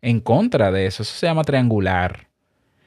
en 0.02 0.20
contra 0.20 0.70
de 0.70 0.86
eso. 0.86 1.02
Eso 1.02 1.14
se 1.14 1.26
llama 1.26 1.44
triangular. 1.44 2.28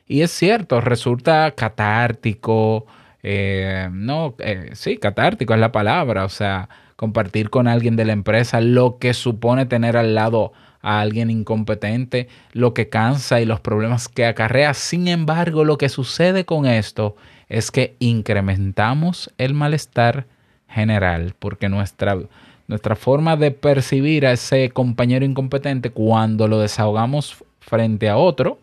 Y 0.06 0.22
es 0.22 0.32
cierto, 0.32 0.80
resulta 0.80 1.52
catártico. 1.52 2.86
Eh, 3.28 3.90
no, 3.92 4.36
eh, 4.38 4.70
sí, 4.74 4.98
catártico 4.98 5.56
es 5.56 5.60
la 5.60 5.72
palabra. 5.72 6.26
O 6.26 6.30
sea, 6.30 6.70
compartir 6.96 7.50
con 7.50 7.68
alguien 7.68 7.96
de 7.96 8.06
la 8.06 8.14
empresa 8.14 8.62
lo 8.62 9.00
que 9.00 9.16
supone 9.16 9.66
tener 9.66 9.98
al 9.98 10.14
lado 10.14 10.54
a 10.84 11.02
alguien 11.02 11.32
incompetente, 11.32 12.28
lo 12.54 12.76
que 12.76 12.88
cansa 12.90 13.42
y 13.42 13.46
los 13.46 13.60
problemas 13.62 14.10
que 14.10 14.28
acarrea. 14.28 14.76
Sin 14.76 15.08
embargo, 15.08 15.64
lo 15.64 15.80
que 15.80 15.90
sucede 15.90 16.46
con 16.46 16.68
esto 16.68 17.16
es 17.50 17.72
que 17.72 17.96
incrementamos 17.98 19.34
el 19.40 19.56
malestar 19.56 20.28
general 20.70 21.34
porque 21.40 21.68
nuestra, 21.68 22.20
nuestra 22.68 22.96
forma 22.96 23.38
de 23.38 23.50
percibir 23.50 24.28
a 24.28 24.34
ese 24.34 24.70
compañero 24.70 25.26
incompetente 25.26 25.90
cuando 25.90 26.48
lo 26.48 26.60
desahogamos 26.60 27.44
frente 27.60 28.08
a 28.08 28.18
otro 28.18 28.60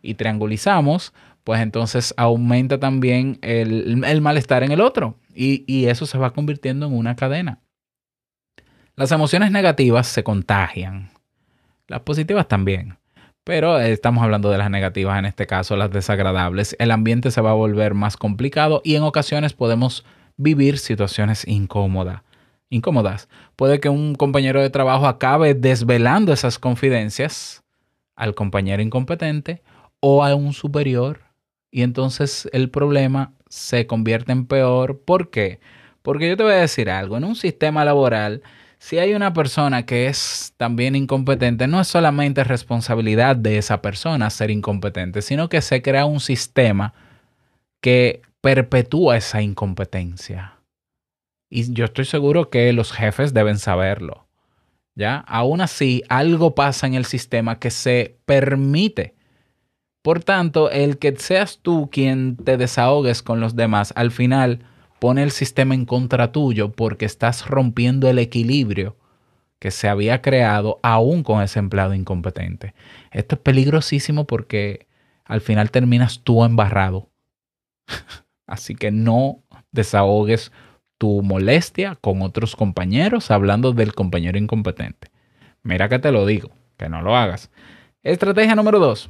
y 0.00 0.14
triangulizamos, 0.14 1.12
pues 1.44 1.60
entonces 1.60 2.14
aumenta 2.16 2.78
también 2.78 3.38
el, 3.42 4.04
el 4.04 4.20
malestar 4.20 4.62
en 4.62 4.72
el 4.72 4.80
otro 4.80 5.16
y, 5.34 5.64
y 5.66 5.86
eso 5.86 6.06
se 6.06 6.18
va 6.18 6.32
convirtiendo 6.32 6.86
en 6.86 6.94
una 6.94 7.16
cadena. 7.16 7.60
Las 8.94 9.10
emociones 9.12 9.50
negativas 9.50 10.06
se 10.06 10.22
contagian 10.22 11.12
las 11.92 12.00
positivas 12.00 12.48
también. 12.48 12.98
Pero 13.44 13.78
estamos 13.78 14.22
hablando 14.22 14.50
de 14.50 14.58
las 14.58 14.70
negativas, 14.70 15.18
en 15.18 15.26
este 15.26 15.46
caso 15.46 15.76
las 15.76 15.90
desagradables. 15.90 16.76
El 16.78 16.90
ambiente 16.90 17.30
se 17.30 17.40
va 17.40 17.50
a 17.50 17.54
volver 17.54 17.94
más 17.94 18.16
complicado 18.16 18.80
y 18.84 18.94
en 18.94 19.02
ocasiones 19.02 19.52
podemos 19.52 20.04
vivir 20.36 20.78
situaciones 20.78 21.46
incómodas. 21.46 22.22
Incómodas. 22.70 23.28
Puede 23.56 23.80
que 23.80 23.88
un 23.88 24.14
compañero 24.14 24.62
de 24.62 24.70
trabajo 24.70 25.06
acabe 25.06 25.54
desvelando 25.54 26.32
esas 26.32 26.58
confidencias 26.58 27.62
al 28.16 28.34
compañero 28.34 28.80
incompetente 28.80 29.62
o 30.00 30.24
a 30.24 30.34
un 30.34 30.52
superior 30.52 31.20
y 31.72 31.82
entonces 31.82 32.48
el 32.52 32.70
problema 32.70 33.32
se 33.48 33.88
convierte 33.88 34.30
en 34.30 34.46
peor. 34.46 35.00
¿Por 35.00 35.30
qué? 35.30 35.58
Porque 36.02 36.28
yo 36.28 36.36
te 36.36 36.44
voy 36.44 36.52
a 36.52 36.56
decir 36.56 36.88
algo, 36.88 37.16
en 37.16 37.24
un 37.24 37.34
sistema 37.34 37.84
laboral 37.84 38.42
si 38.82 38.98
hay 38.98 39.14
una 39.14 39.32
persona 39.32 39.86
que 39.86 40.08
es 40.08 40.54
también 40.56 40.96
incompetente, 40.96 41.68
no 41.68 41.80
es 41.80 41.86
solamente 41.86 42.42
responsabilidad 42.42 43.36
de 43.36 43.56
esa 43.56 43.80
persona 43.80 44.28
ser 44.28 44.50
incompetente, 44.50 45.22
sino 45.22 45.48
que 45.48 45.62
se 45.62 45.82
crea 45.82 46.04
un 46.04 46.18
sistema 46.18 46.92
que 47.80 48.22
perpetúa 48.40 49.16
esa 49.16 49.40
incompetencia. 49.40 50.58
Y 51.48 51.72
yo 51.72 51.84
estoy 51.84 52.06
seguro 52.06 52.50
que 52.50 52.72
los 52.72 52.90
jefes 52.90 53.32
deben 53.32 53.60
saberlo. 53.60 54.26
¿Ya? 54.96 55.18
Aún 55.28 55.60
así, 55.60 56.02
algo 56.08 56.56
pasa 56.56 56.88
en 56.88 56.94
el 56.94 57.04
sistema 57.04 57.60
que 57.60 57.70
se 57.70 58.18
permite. 58.26 59.14
Por 60.02 60.24
tanto, 60.24 60.70
el 60.70 60.98
que 60.98 61.14
seas 61.16 61.60
tú 61.62 61.88
quien 61.90 62.36
te 62.36 62.56
desahogues 62.56 63.22
con 63.22 63.40
los 63.40 63.54
demás, 63.54 63.92
al 63.96 64.10
final 64.10 64.64
pone 64.98 65.22
el 65.22 65.30
sistema 65.30 65.74
en 65.74 65.84
contra 65.84 66.32
tuyo 66.32 66.72
porque 66.72 67.04
estás 67.04 67.46
rompiendo 67.46 68.08
el 68.08 68.18
equilibrio 68.18 68.96
que 69.60 69.70
se 69.70 69.88
había 69.88 70.22
creado 70.22 70.80
aún 70.82 71.22
con 71.22 71.40
ese 71.40 71.60
empleado 71.60 71.94
incompetente. 71.94 72.74
Esto 73.12 73.36
es 73.36 73.40
peligrosísimo 73.42 74.26
porque 74.26 74.88
al 75.24 75.40
final 75.40 75.70
terminas 75.70 76.20
tú 76.24 76.44
embarrado. 76.44 77.10
Así 78.48 78.74
que 78.74 78.90
no 78.90 79.44
desahogues 79.70 80.50
tu 80.98 81.22
molestia 81.22 81.96
con 82.00 82.22
otros 82.22 82.56
compañeros 82.56 83.30
hablando 83.30 83.72
del 83.72 83.94
compañero 83.94 84.36
incompetente. 84.36 85.12
Mira 85.62 85.88
que 85.88 86.00
te 86.00 86.10
lo 86.10 86.26
digo, 86.26 86.50
que 86.76 86.88
no 86.88 87.02
lo 87.02 87.16
hagas. 87.16 87.50
Estrategia 88.02 88.56
número 88.56 88.80
dos. 88.80 89.08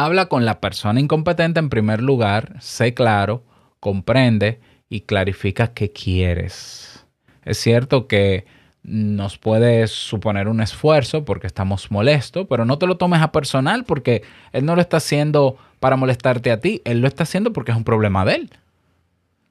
Habla 0.00 0.26
con 0.26 0.44
la 0.44 0.60
persona 0.60 1.00
incompetente 1.00 1.58
en 1.58 1.70
primer 1.70 2.02
lugar, 2.02 2.54
sé 2.60 2.94
claro, 2.94 3.42
comprende 3.80 4.60
y 4.88 5.00
clarifica 5.00 5.74
qué 5.74 5.90
quieres. 5.90 7.04
Es 7.44 7.58
cierto 7.58 8.06
que 8.06 8.46
nos 8.84 9.38
puede 9.38 9.88
suponer 9.88 10.46
un 10.46 10.60
esfuerzo 10.60 11.24
porque 11.24 11.48
estamos 11.48 11.90
molestos, 11.90 12.46
pero 12.48 12.64
no 12.64 12.78
te 12.78 12.86
lo 12.86 12.96
tomes 12.96 13.20
a 13.20 13.32
personal 13.32 13.82
porque 13.82 14.22
él 14.52 14.64
no 14.64 14.76
lo 14.76 14.82
está 14.82 14.98
haciendo 14.98 15.56
para 15.80 15.96
molestarte 15.96 16.52
a 16.52 16.60
ti, 16.60 16.80
él 16.84 17.00
lo 17.00 17.08
está 17.08 17.24
haciendo 17.24 17.52
porque 17.52 17.72
es 17.72 17.76
un 17.76 17.82
problema 17.82 18.24
de 18.24 18.34
él. 18.36 18.50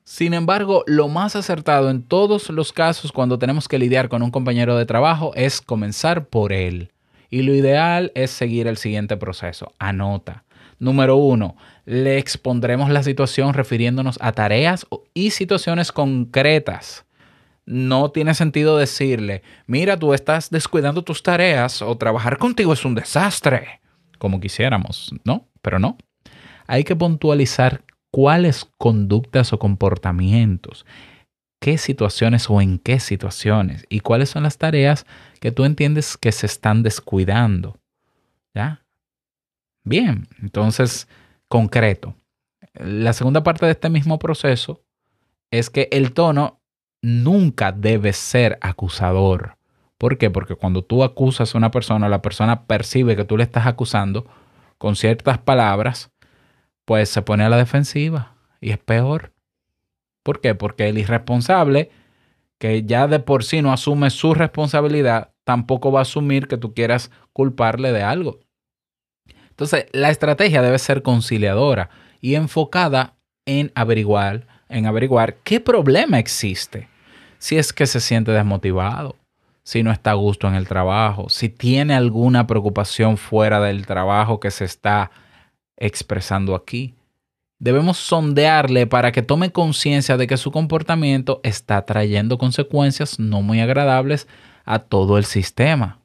Sin 0.06 0.34
embargo, 0.34 0.86
lo 0.88 1.10
más 1.10 1.36
acertado 1.36 1.89
en 1.89 2.04
todos 2.04 2.50
los 2.51 2.72
casos 2.72 3.12
cuando 3.12 3.38
tenemos 3.38 3.68
que 3.68 3.80
lidiar 3.80 4.08
con 4.08 4.24
un 4.24 4.32
compañero 4.32 4.77
de 4.77 4.86
trabajo 4.86 5.34
es 5.36 5.60
comenzar 5.60 6.27
por 6.27 6.54
él. 6.54 6.94
Y 7.29 7.41
lo 7.41 7.53
ideal 7.53 8.12
es 8.15 8.31
seguir 8.31 8.67
el 8.67 8.77
siguiente 8.77 9.17
proceso. 9.17 9.74
Anota. 9.79 10.43
Número 10.79 11.15
uno, 11.15 11.55
le 11.86 12.19
expondremos 12.19 12.89
la 12.89 13.01
situación 13.01 13.53
refiriéndonos 13.53 14.19
a 14.22 14.31
tareas 14.31 14.86
y 15.13 15.31
situaciones 15.31 15.91
concretas. 15.91 17.05
No 17.65 18.12
tiene 18.12 18.34
sentido 18.34 18.77
decirle, 18.77 19.41
mira, 19.65 19.98
tú 19.98 20.13
estás 20.13 20.50
descuidando 20.50 21.01
tus 21.01 21.24
tareas 21.24 21.81
o 21.81 21.98
trabajar 21.98 22.38
contigo 22.38 22.74
es 22.74 22.86
un 22.86 22.96
desastre, 22.96 23.81
como 24.19 24.39
quisiéramos, 24.39 25.12
¿no? 25.25 25.48
Pero 25.62 25.79
no. 25.79 25.98
Hay 26.67 26.84
que 26.84 26.96
puntualizar 26.96 27.84
cuáles 28.12 28.67
conductas 28.77 29.51
o 29.51 29.60
comportamientos, 29.60 30.86
qué 31.60 31.78
situaciones 31.78 32.50
o 32.50 32.62
en 32.62 32.80
qué 32.80 33.00
situaciones 33.00 33.86
y 33.90 34.02
cuáles 34.02 34.30
son 34.30 34.44
las 34.44 34.58
tareas 34.58 35.06
que 35.40 35.52
tú 35.52 35.66
entiendes 35.66 36.18
que 36.18 36.32
se 36.32 36.46
están 36.46 36.84
descuidando. 36.84 37.78
¿Ya? 38.54 38.84
Bien, 39.84 40.28
entonces, 40.42 41.08
concreto. 41.48 42.16
La 42.74 43.14
segunda 43.14 43.44
parte 43.44 43.66
de 43.66 43.72
este 43.72 43.90
mismo 43.90 44.20
proceso 44.20 44.84
es 45.52 45.70
que 45.70 45.88
el 45.92 46.14
tono 46.14 46.60
nunca 47.02 47.72
debes 47.72 48.18
ser 48.18 48.58
acusador. 48.62 49.58
¿Por 49.98 50.18
qué? 50.18 50.30
Porque 50.30 50.56
cuando 50.56 50.84
tú 50.84 51.04
acusas 51.04 51.54
a 51.54 51.58
una 51.58 51.72
persona, 51.72 52.10
la 52.10 52.22
persona 52.22 52.66
percibe 52.66 53.16
que 53.16 53.26
tú 53.26 53.38
le 53.38 53.44
estás 53.44 53.66
acusando 53.66 54.28
con 54.78 54.96
ciertas 54.96 55.40
palabras, 55.40 56.12
pues 56.86 57.10
se 57.10 57.22
pone 57.22 57.44
a 57.44 57.50
la 57.50 57.58
defensiva 57.58 58.36
y 58.62 58.72
es 58.72 58.78
peor. 58.78 59.32
¿Por 60.27 60.41
qué? 60.41 60.55
Porque 60.55 60.89
el 60.89 60.98
irresponsable, 60.98 61.89
que 62.60 62.84
ya 62.84 63.07
de 63.07 63.22
por 63.22 63.46
sí 63.46 63.62
no 63.62 63.72
asume 63.72 64.10
su 64.10 64.34
responsabilidad, 64.34 65.31
tampoco 65.46 65.89
va 65.89 66.00
a 66.00 66.01
asumir 66.01 66.50
que 66.50 66.57
tú 66.57 66.74
quieras 66.74 67.12
culparle 67.31 67.93
de 67.93 68.03
algo. 68.03 68.41
Entonces, 69.51 69.86
la 69.93 70.10
estrategia 70.10 70.62
debe 70.62 70.79
ser 70.79 71.01
conciliadora 71.01 71.91
y 72.19 72.36
enfocada 72.36 73.15
en 73.46 73.72
averiguar, 73.74 74.46
en 74.67 74.86
averiguar 74.86 75.38
qué 75.46 75.62
problema 75.62 76.19
existe. 76.19 76.89
Si 77.38 77.57
es 77.57 77.72
que 77.72 77.88
se 77.88 78.01
siente 78.01 78.34
desmotivado, 78.34 79.15
si 79.63 79.81
no 79.81 79.93
está 79.93 80.12
a 80.12 80.15
gusto 80.15 80.50
en 80.50 80.55
el 80.55 80.67
trabajo, 80.67 81.29
si 81.29 81.48
tiene 81.48 81.93
alguna 81.93 82.48
preocupación 82.48 83.15
fuera 83.15 83.62
del 83.62 83.86
trabajo 83.86 84.41
que 84.41 84.51
se 84.51 84.65
está 84.65 85.10
expresando 85.77 86.53
aquí. 86.53 86.97
Debemos 87.60 87.98
sondearle 87.98 88.86
para 88.86 89.12
que 89.12 89.24
tome 89.24 89.52
conciencia 89.52 90.16
de 90.18 90.28
que 90.28 90.38
su 90.38 90.52
comportamiento 90.52 91.40
está 91.44 91.86
trayendo 91.86 92.38
consecuencias 92.38 93.20
no 93.20 93.42
muy 93.42 93.60
agradables 93.62 94.28
a 94.64 94.80
todo 94.80 95.18
el 95.18 95.26
sistema. 95.26 96.00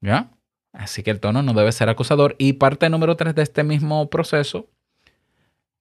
¿Ya? 0.00 0.30
Así 0.72 1.02
que 1.02 1.10
el 1.10 1.20
tono 1.20 1.42
no 1.42 1.52
debe 1.52 1.72
ser 1.72 1.88
acusador. 1.88 2.34
Y 2.38 2.54
parte 2.54 2.88
número 2.88 3.16
tres 3.16 3.34
de 3.34 3.42
este 3.42 3.64
mismo 3.64 4.08
proceso, 4.08 4.68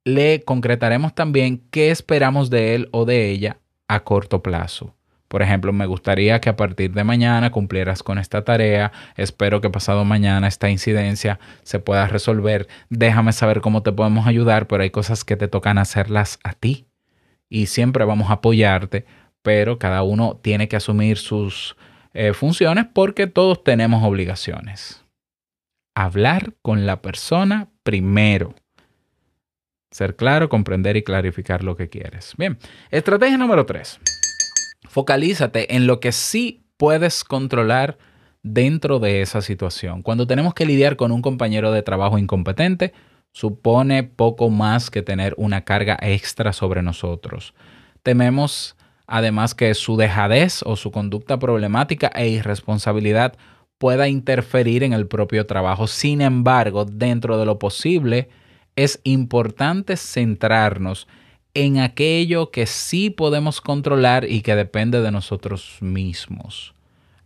le 0.04 0.42
concretaremos 0.44 1.14
también 1.14 1.64
qué 1.72 1.92
esperamos 1.92 2.50
de 2.50 2.76
él 2.76 2.90
o 2.92 3.06
de 3.06 3.30
ella 3.30 3.60
a 3.88 4.04
corto 4.04 4.42
plazo. 4.42 4.96
Por 5.30 5.44
ejemplo, 5.44 5.72
me 5.72 5.86
gustaría 5.86 6.42
que 6.42 6.50
a 6.50 6.58
partir 6.58 6.92
de 6.92 7.04
mañana 7.04 7.52
cumplieras 7.52 8.02
con 8.02 8.18
esta 8.18 8.44
tarea. 8.44 8.92
Espero 9.16 9.62
que 9.62 9.70
pasado 9.70 10.04
mañana 10.04 10.48
esta 10.48 10.72
incidencia 10.72 11.40
se 11.62 11.80
pueda 11.80 12.08
resolver. 12.08 12.68
Déjame 12.90 13.32
saber 13.32 13.62
cómo 13.62 13.84
te 13.84 13.92
podemos 13.92 14.26
ayudar, 14.26 14.68
pero 14.68 14.82
hay 14.82 14.90
cosas 14.90 15.24
que 15.24 15.36
te 15.36 15.48
tocan 15.48 15.78
hacerlas 15.78 16.40
a 16.44 16.54
ti. 16.54 16.88
Y 17.48 17.68
siempre 17.68 18.06
vamos 18.06 18.32
a 18.32 18.34
apoyarte, 18.34 19.06
pero 19.44 19.78
cada 19.78 20.02
uno 20.02 20.40
tiene 20.42 20.68
que 20.68 20.78
asumir 20.78 21.18
sus 21.18 21.78
eh, 22.16 22.34
funciones 22.34 22.88
porque 22.92 23.28
todos 23.28 23.64
tenemos 23.64 24.04
obligaciones. 24.04 25.06
Hablar 25.94 26.54
con 26.64 26.88
la 26.88 27.04
persona 27.04 27.70
primero. 27.84 28.56
Ser 29.92 30.16
claro, 30.16 30.50
comprender 30.50 30.98
y 30.98 31.04
clarificar 31.04 31.64
lo 31.64 31.76
que 31.76 31.88
quieres. 31.88 32.34
Bien, 32.36 32.58
estrategia 32.90 33.38
número 33.38 33.68
tres. 33.68 34.00
Focalízate 34.90 35.76
en 35.76 35.86
lo 35.86 36.00
que 36.00 36.12
sí 36.12 36.64
puedes 36.78 37.24
controlar 37.24 38.00
dentro 38.42 39.00
de 39.00 39.22
esa 39.22 39.42
situación. 39.42 40.02
Cuando 40.02 40.26
tenemos 40.26 40.56
que 40.56 40.66
lidiar 40.66 40.96
con 40.96 41.12
un 41.12 41.22
compañero 41.22 41.72
de 41.72 41.84
trabajo 41.84 42.18
incompetente, 42.18 42.94
supone 43.32 44.04
poco 44.04 44.50
más 44.50 44.90
que 44.90 45.04
tener 45.04 45.36
una 45.38 45.64
carga 45.64 45.96
extra 46.02 46.54
sobre 46.54 46.82
nosotros. 46.82 47.54
Tememos 48.02 48.76
además 49.06 49.54
que 49.54 49.76
su 49.76 49.96
dejadez 49.96 50.62
o 50.66 50.76
su 50.76 50.90
conducta 50.92 51.38
problemática 51.38 52.12
e 52.16 52.30
irresponsabilidad 52.30 53.38
pueda 53.78 54.08
interferir 54.08 54.84
en 54.84 54.94
el 54.94 55.08
propio 55.08 55.46
trabajo. 55.46 55.86
Sin 55.86 56.22
embargo, 56.22 56.86
dentro 56.86 57.38
de 57.38 57.46
lo 57.46 57.60
posible, 57.60 58.30
es 58.76 59.02
importante 59.04 59.98
centrarnos 59.98 61.08
en 61.54 61.80
aquello 61.80 62.52
que 62.52 62.66
sí 62.66 63.10
podemos 63.10 63.62
controlar 63.62 64.26
y 64.30 64.42
que 64.42 64.56
depende 64.56 65.02
de 65.02 65.12
nosotros 65.12 65.78
mismos. 65.82 66.74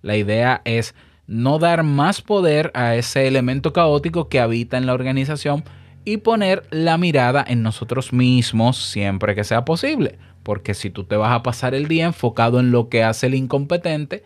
La 0.01 0.17
idea 0.17 0.61
es 0.65 0.95
no 1.27 1.59
dar 1.59 1.83
más 1.83 2.21
poder 2.21 2.71
a 2.73 2.95
ese 2.95 3.27
elemento 3.27 3.73
caótico 3.73 4.29
que 4.29 4.39
habita 4.39 4.77
en 4.77 4.85
la 4.85 4.93
organización 4.93 5.63
y 6.05 6.17
poner 6.17 6.63
la 6.69 6.97
mirada 6.97 7.43
en 7.47 7.63
nosotros 7.63 8.11
mismos 8.11 8.77
siempre 8.77 9.35
que 9.35 9.43
sea 9.43 9.65
posible. 9.65 10.17
Porque 10.43 10.73
si 10.73 10.89
tú 10.89 11.05
te 11.05 11.15
vas 11.15 11.31
a 11.31 11.43
pasar 11.43 11.73
el 11.73 11.87
día 11.87 12.05
enfocado 12.05 12.59
en 12.59 12.71
lo 12.71 12.89
que 12.89 13.03
hace 13.03 13.27
el 13.27 13.35
incompetente 13.35 14.23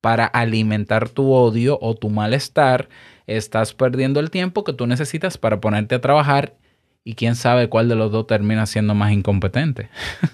para 0.00 0.26
alimentar 0.26 1.08
tu 1.08 1.32
odio 1.32 1.78
o 1.82 1.94
tu 1.94 2.10
malestar, 2.10 2.88
estás 3.26 3.74
perdiendo 3.74 4.20
el 4.20 4.30
tiempo 4.30 4.62
que 4.62 4.72
tú 4.72 4.86
necesitas 4.86 5.36
para 5.38 5.60
ponerte 5.60 5.96
a 5.96 6.00
trabajar 6.00 6.54
y 7.04 7.14
quién 7.14 7.36
sabe 7.36 7.68
cuál 7.68 7.88
de 7.88 7.94
los 7.94 8.12
dos 8.12 8.26
termina 8.26 8.66
siendo 8.66 8.94
más 8.94 9.12
incompetente. 9.12 9.88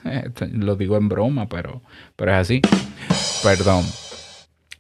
lo 0.53 0.77
digo 0.77 0.97
en 0.97 1.09
broma, 1.09 1.49
pero, 1.49 1.83
pero 2.17 2.33
es 2.33 2.39
así. 2.39 2.63
Perdón. 3.43 3.85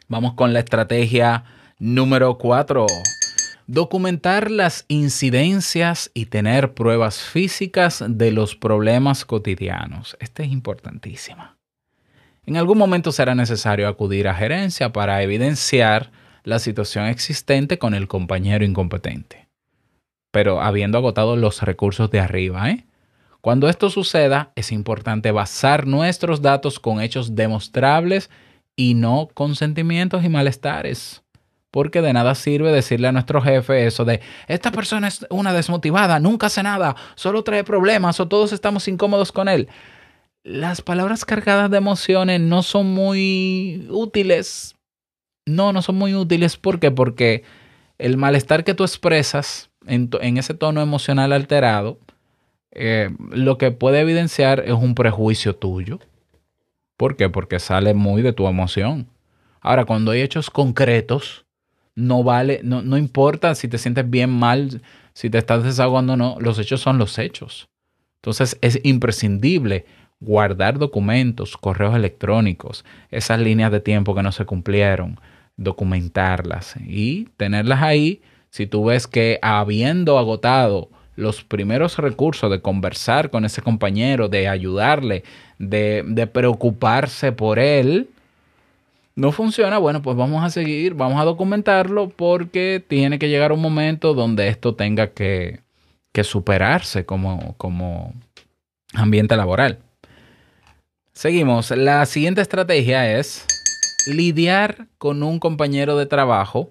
Vamos 0.08 0.34
con 0.34 0.52
la 0.52 0.60
estrategia 0.60 1.44
número 1.78 2.38
4. 2.38 2.86
Documentar 3.66 4.50
las 4.50 4.84
incidencias 4.88 6.10
y 6.12 6.26
tener 6.26 6.74
pruebas 6.74 7.22
físicas 7.22 8.04
de 8.06 8.30
los 8.30 8.56
problemas 8.56 9.24
cotidianos. 9.24 10.16
Esta 10.20 10.42
es 10.42 10.50
importantísima. 10.50 11.56
En 12.46 12.58
algún 12.58 12.76
momento 12.76 13.10
será 13.10 13.34
necesario 13.34 13.88
acudir 13.88 14.28
a 14.28 14.34
gerencia 14.34 14.92
para 14.92 15.22
evidenciar 15.22 16.10
la 16.42 16.58
situación 16.58 17.06
existente 17.06 17.78
con 17.78 17.94
el 17.94 18.06
compañero 18.06 18.66
incompetente, 18.66 19.43
pero 20.34 20.60
habiendo 20.60 20.98
agotado 20.98 21.36
los 21.36 21.62
recursos 21.62 22.10
de 22.10 22.18
arriba. 22.18 22.68
¿eh? 22.68 22.86
Cuando 23.40 23.68
esto 23.68 23.88
suceda, 23.88 24.50
es 24.56 24.72
importante 24.72 25.30
basar 25.30 25.86
nuestros 25.86 26.42
datos 26.42 26.80
con 26.80 27.00
hechos 27.00 27.36
demostrables 27.36 28.30
y 28.74 28.94
no 28.94 29.28
con 29.32 29.54
sentimientos 29.54 30.24
y 30.24 30.28
malestares 30.28 31.22
porque 31.70 32.02
de 32.02 32.12
nada 32.12 32.34
sirve 32.36 32.70
decirle 32.70 33.08
a 33.08 33.12
nuestro 33.12 33.42
jefe 33.42 33.86
eso 33.86 34.04
de, 34.04 34.20
esta 34.46 34.70
persona 34.70 35.08
es 35.08 35.26
una 35.28 35.52
desmotivada, 35.52 36.20
nunca 36.20 36.46
hace 36.46 36.62
nada, 36.62 36.94
solo 37.16 37.42
trae 37.42 37.64
problemas 37.64 38.20
o 38.20 38.28
todos 38.28 38.52
estamos 38.52 38.86
incómodos 38.86 39.32
con 39.32 39.48
él. 39.48 39.68
Las 40.44 40.82
palabras 40.82 41.24
cargadas 41.24 41.70
de 41.72 41.78
emociones 41.78 42.40
no 42.40 42.62
son 42.62 42.86
muy 42.92 43.88
útiles. 43.90 44.76
No, 45.46 45.72
no 45.72 45.82
son 45.82 45.96
muy 45.96 46.14
útiles. 46.14 46.56
¿Por 46.56 46.78
qué? 46.78 46.92
Porque 46.92 47.42
el 47.98 48.16
malestar 48.16 48.62
que 48.62 48.74
tú 48.74 48.84
expresas 48.84 49.70
en, 49.86 50.36
ese 50.38 50.54
tono 50.54 50.80
emocional 50.80 51.32
alterado, 51.32 51.98
eh, 52.70 53.10
lo 53.30 53.58
que 53.58 53.70
puede 53.70 54.00
evidenciar 54.00 54.60
es 54.66 54.72
un 54.72 54.94
prejuicio 54.94 55.54
tuyo. 55.54 56.00
¿Por 56.96 57.16
qué? 57.16 57.28
Porque 57.28 57.58
sale 57.58 57.94
muy 57.94 58.22
de 58.22 58.32
tu 58.32 58.46
emoción. 58.46 59.08
Ahora, 59.60 59.84
cuando 59.84 60.10
hay 60.12 60.20
hechos 60.20 60.50
concretos, 60.50 61.44
no 61.94 62.22
vale, 62.22 62.60
no, 62.62 62.82
no 62.82 62.98
importa 62.98 63.54
si 63.54 63.68
te 63.68 63.78
sientes 63.78 64.08
bien, 64.08 64.30
mal, 64.30 64.82
si 65.12 65.30
te 65.30 65.38
estás 65.38 65.62
desahogando 65.62 66.14
o 66.14 66.16
no, 66.16 66.36
los 66.40 66.58
hechos 66.58 66.80
son 66.80 66.98
los 66.98 67.18
hechos. 67.18 67.68
Entonces 68.16 68.58
es 68.62 68.80
imprescindible 68.84 69.86
guardar 70.20 70.78
documentos, 70.78 71.56
correos 71.56 71.94
electrónicos, 71.94 72.84
esas 73.10 73.38
líneas 73.38 73.70
de 73.70 73.80
tiempo 73.80 74.14
que 74.14 74.22
no 74.22 74.32
se 74.32 74.44
cumplieron, 74.44 75.20
documentarlas 75.56 76.76
y 76.86 77.28
tenerlas 77.36 77.82
ahí. 77.82 78.22
Si 78.54 78.68
tú 78.68 78.84
ves 78.84 79.08
que 79.08 79.40
habiendo 79.42 80.16
agotado 80.16 80.88
los 81.16 81.42
primeros 81.42 81.98
recursos 81.98 82.48
de 82.52 82.60
conversar 82.60 83.30
con 83.30 83.44
ese 83.44 83.62
compañero, 83.62 84.28
de 84.28 84.46
ayudarle, 84.46 85.24
de, 85.58 86.30
preocuparse 86.32 87.32
por 87.32 87.58
él, 87.58 88.10
no 89.16 89.32
funciona, 89.32 89.78
bueno, 89.78 90.02
pues 90.02 90.16
vamos 90.16 90.44
a 90.44 90.50
seguir, 90.50 90.94
vamos 90.94 91.20
a 91.20 91.24
documentarlo 91.24 92.10
porque 92.10 92.80
tiene 92.86 93.18
que 93.18 93.28
llegar 93.28 93.50
un 93.50 93.60
momento 93.60 94.14
donde 94.14 94.46
esto 94.46 94.76
tenga 94.76 95.08
que, 95.08 95.58
superarse 96.22 97.04
como, 97.04 97.56
como 97.56 98.14
ambiente 98.92 99.36
laboral. 99.36 99.80
Seguimos. 101.12 101.72
La 101.72 102.06
siguiente 102.06 102.40
estrategia 102.40 103.18
es 103.18 103.46
lidiar 104.06 104.86
con 104.98 105.24
un 105.24 105.40
compañero 105.40 105.96
de 105.96 106.06
trabajo 106.06 106.70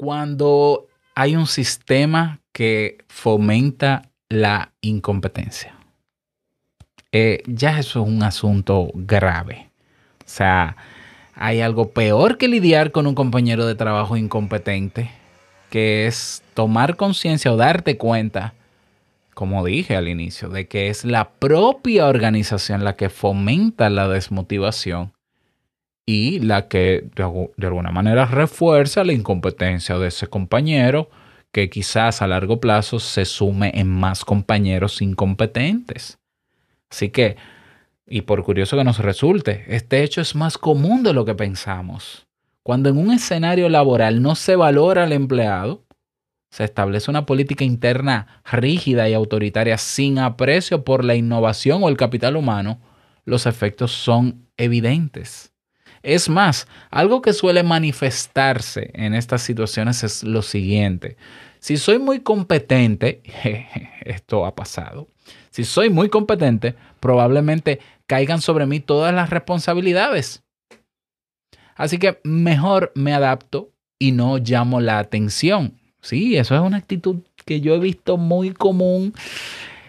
cuando 0.00 0.86
hay 1.14 1.36
un 1.36 1.46
sistema 1.46 2.40
que 2.52 3.04
fomenta 3.08 4.08
la 4.30 4.72
incompetencia. 4.80 5.74
Eh, 7.12 7.42
ya 7.46 7.78
eso 7.78 8.00
es 8.02 8.08
un 8.08 8.22
asunto 8.22 8.90
grave. 8.94 9.68
O 10.20 10.22
sea, 10.24 10.74
hay 11.34 11.60
algo 11.60 11.90
peor 11.90 12.38
que 12.38 12.48
lidiar 12.48 12.92
con 12.92 13.06
un 13.06 13.14
compañero 13.14 13.66
de 13.66 13.74
trabajo 13.74 14.16
incompetente, 14.16 15.10
que 15.68 16.06
es 16.06 16.42
tomar 16.54 16.96
conciencia 16.96 17.52
o 17.52 17.58
darte 17.58 17.98
cuenta, 17.98 18.54
como 19.34 19.62
dije 19.66 19.96
al 19.96 20.08
inicio, 20.08 20.48
de 20.48 20.66
que 20.66 20.88
es 20.88 21.04
la 21.04 21.28
propia 21.28 22.06
organización 22.06 22.84
la 22.84 22.96
que 22.96 23.10
fomenta 23.10 23.90
la 23.90 24.08
desmotivación 24.08 25.12
y 26.06 26.40
la 26.40 26.68
que 26.68 27.08
de, 27.14 27.66
alguna 27.66 27.90
manera 27.90 28.26
refuerza 28.26 29.04
la 29.04 29.12
incompetencia 29.12 29.98
de 29.98 30.08
ese 30.08 30.26
compañero 30.26 31.10
que 31.52 31.70
quizás 31.70 32.22
a 32.22 32.26
largo 32.26 32.60
plazo 32.60 33.00
se 33.00 33.24
sume 33.24 33.72
en 33.74 33.88
más 33.88 34.24
compañeros 34.24 35.02
incompetentes. 35.02 36.18
Así 36.90 37.10
que 37.10 37.36
y 38.12 38.22
por 38.22 38.42
curioso 38.42 38.76
que 38.76 38.82
nos 38.82 38.98
resulte, 38.98 39.64
este 39.68 40.02
hecho 40.02 40.20
es 40.20 40.34
más 40.34 40.58
común 40.58 41.04
de 41.04 41.12
lo 41.12 41.24
que 41.24 41.36
pensamos. 41.36 42.26
Cuando 42.64 42.88
en 42.88 42.98
un 42.98 43.12
escenario 43.12 43.68
laboral 43.68 44.20
no 44.20 44.34
se 44.34 44.56
valora 44.56 45.04
al 45.04 45.12
empleado, 45.12 45.84
se 46.50 46.64
establece 46.64 47.08
una 47.08 47.24
política 47.24 47.64
interna 47.64 48.42
rígida 48.44 49.08
y 49.08 49.14
autoritaria 49.14 49.78
sin 49.78 50.18
aprecio 50.18 50.84
por 50.84 51.04
la 51.04 51.14
innovación 51.14 51.84
o 51.84 51.88
el 51.88 51.96
capital 51.96 52.34
humano, 52.34 52.80
los 53.24 53.46
efectos 53.46 53.92
son 53.92 54.48
evidentes. 54.56 55.49
Es 56.02 56.28
más, 56.28 56.66
algo 56.90 57.20
que 57.20 57.32
suele 57.32 57.62
manifestarse 57.62 58.90
en 58.94 59.14
estas 59.14 59.42
situaciones 59.42 60.02
es 60.02 60.22
lo 60.22 60.42
siguiente. 60.42 61.16
Si 61.58 61.76
soy 61.76 61.98
muy 61.98 62.20
competente, 62.20 63.22
esto 64.04 64.46
ha 64.46 64.54
pasado, 64.54 65.08
si 65.50 65.64
soy 65.64 65.90
muy 65.90 66.08
competente, 66.08 66.74
probablemente 67.00 67.80
caigan 68.06 68.40
sobre 68.40 68.66
mí 68.66 68.80
todas 68.80 69.14
las 69.14 69.30
responsabilidades. 69.30 70.42
Así 71.76 71.98
que 71.98 72.20
mejor 72.24 72.92
me 72.94 73.14
adapto 73.14 73.70
y 73.98 74.12
no 74.12 74.38
llamo 74.38 74.80
la 74.80 74.98
atención. 74.98 75.78
Sí, 76.00 76.36
eso 76.36 76.54
es 76.54 76.60
una 76.60 76.78
actitud 76.78 77.20
que 77.44 77.60
yo 77.60 77.74
he 77.74 77.78
visto 77.78 78.16
muy 78.16 78.50
común. 78.50 79.12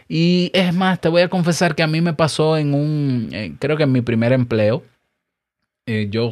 Y 0.08 0.52
es 0.54 0.74
más, 0.74 1.00
te 1.00 1.10
voy 1.10 1.22
a 1.22 1.30
confesar 1.30 1.74
que 1.74 1.84
a 1.84 1.88
mí 1.88 2.02
me 2.02 2.14
pasó 2.14 2.58
en 2.58 2.74
un, 2.74 3.30
eh, 3.32 3.54
creo 3.60 3.78
que 3.78 3.84
en 3.84 3.92
mi 3.92 4.02
primer 4.02 4.34
empleo. 4.34 4.84
Eh, 5.92 6.08
yo 6.10 6.30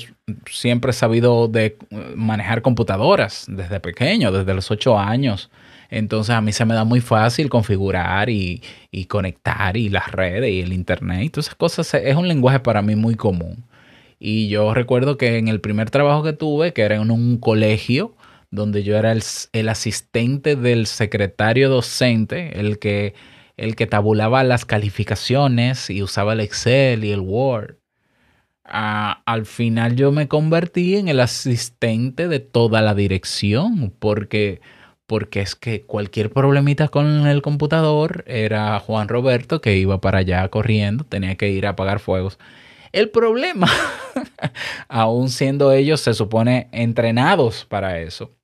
siempre 0.50 0.91
he 0.91 0.93
sabido 0.93 1.48
de 1.48 1.78
eh, 1.89 2.13
manejar 2.15 2.62
computadoras 2.62 3.45
desde 3.48 3.80
pequeño, 3.80 4.32
desde 4.32 4.54
los 4.54 4.72
ocho 4.72 4.98
años. 4.98 5.50
Entonces 5.89 6.36
a 6.36 6.41
mí 6.41 6.52
se 6.52 6.65
me 6.65 6.76
da 6.76 6.84
muy 6.86 7.02
fácil 7.02 7.50
configurar 7.50 8.30
y, 8.30 8.62
y 8.91 9.06
conectar 9.06 9.76
y 9.76 9.89
las 9.89 10.12
redes 10.12 10.52
y 10.52 10.62
el 10.62 10.72
internet 10.72 11.24
y 11.24 11.30
todas 11.30 11.48
esas 11.48 11.56
cosas. 11.56 11.93
Es 11.95 12.15
un 12.15 12.28
lenguaje 12.28 12.60
para 12.60 12.82
mí 12.82 12.95
muy 12.95 13.15
común. 13.15 13.65
Y 14.19 14.50
yo 14.50 14.74
recuerdo 14.74 15.17
que 15.17 15.38
en 15.38 15.48
el 15.48 15.62
primer 15.62 15.89
trabajo 15.89 16.24
que 16.24 16.34
tuve, 16.34 16.74
que 16.74 16.84
era 16.84 16.95
en 16.95 17.12
un 17.12 17.38
colegio, 17.38 18.15
donde 18.52 18.84
yo 18.84 18.98
era 18.98 19.12
el, 19.12 19.69
asistente 19.69 20.56
del 20.56 20.88
secretario 20.88 21.69
docente, 21.69 22.60
el 22.60 22.80
que, 22.80 23.13
el 23.58 23.76
que 23.76 23.88
tabulaba 23.88 24.43
las 24.43 24.65
calificaciones 24.65 25.89
y 25.89 26.02
usaba 26.04 26.34
el 26.34 26.41
Excel 26.41 27.04
y 27.04 27.12
el 27.12 27.22
Word. 27.22 27.78
Al 28.71 29.45
final 29.45 29.95
yo 29.95 30.12
me 30.12 30.27
convertí 30.27 30.95
en 30.95 31.08
el 31.08 31.19
asistente 31.19 32.27
de 32.27 32.39
toda 32.39 32.82
la 32.82 32.93
dirección, 32.93 33.93
porque, 33.99 34.62
porque 35.08 35.41
es 35.41 35.55
que 35.55 35.82
cualquier 35.82 36.32
problemita 36.32 36.88
con 36.88 37.27
el 37.27 37.41
computador 37.41 38.23
era 38.27 38.79
Juan 38.79 39.08
Roberto 39.08 39.62
que 39.62 39.77
iba 39.77 40.01
para 40.01 40.19
allá 40.19 40.47
corriendo, 40.49 41.03
tenía 41.03 41.36
que 41.36 41.49
ir 41.49 41.65
a 41.65 41.71
apagar 41.71 41.99
fuegos. 41.99 42.38
El 42.91 43.10
problema, 43.10 43.67
aún 44.88 45.29
siendo 45.29 45.71
ellos, 45.71 46.01
se 46.01 46.13
supone 46.13 46.69
entrenados 46.71 47.65
para 47.65 47.99
eso, 47.99 48.36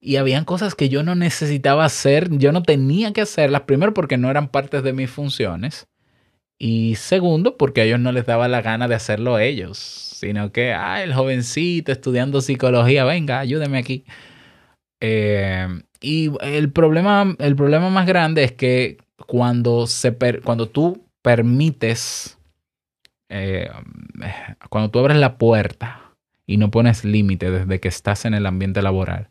y 0.00 0.16
habían 0.16 0.44
cosas 0.44 0.74
que 0.74 0.90
yo 0.90 1.02
no 1.02 1.14
necesitaba 1.14 1.86
hacer, 1.86 2.28
yo 2.36 2.52
no 2.52 2.62
tenía 2.62 3.14
que 3.14 3.22
hacerlas, 3.22 3.62
primero 3.62 3.94
porque 3.94 4.18
no 4.18 4.30
eran 4.30 4.48
partes 4.48 4.82
de 4.82 4.92
mis 4.92 5.10
funciones 5.10 5.88
y 6.58 6.94
segundo 6.96 7.56
porque 7.56 7.82
a 7.82 7.84
ellos 7.84 8.00
no 8.00 8.12
les 8.12 8.26
daba 8.26 8.48
la 8.48 8.62
gana 8.62 8.88
de 8.88 8.94
hacerlo 8.94 9.38
ellos, 9.38 9.78
sino 9.78 10.52
que, 10.52 10.72
ah, 10.72 11.02
el 11.02 11.14
jovencito 11.14 11.92
estudiando 11.92 12.40
psicología, 12.40 13.04
venga, 13.04 13.40
ayúdeme 13.40 13.78
aquí. 13.78 14.04
Eh, 15.00 15.68
y 16.00 16.30
el 16.40 16.70
problema, 16.72 17.36
el 17.38 17.56
problema 17.56 17.90
más 17.90 18.06
grande 18.06 18.44
es 18.44 18.52
que 18.52 18.98
cuando, 19.26 19.86
se 19.86 20.16
cuando 20.42 20.68
tú 20.68 21.06
permites, 21.22 22.38
eh, 23.28 23.68
cuando 24.70 24.90
tú 24.90 24.98
abres 24.98 25.16
la 25.16 25.38
puerta 25.38 26.14
y 26.46 26.56
no 26.58 26.70
pones 26.70 27.04
límite 27.04 27.50
desde 27.50 27.80
que 27.80 27.88
estás 27.88 28.24
en 28.24 28.34
el 28.34 28.46
ambiente 28.46 28.82
laboral, 28.82 29.30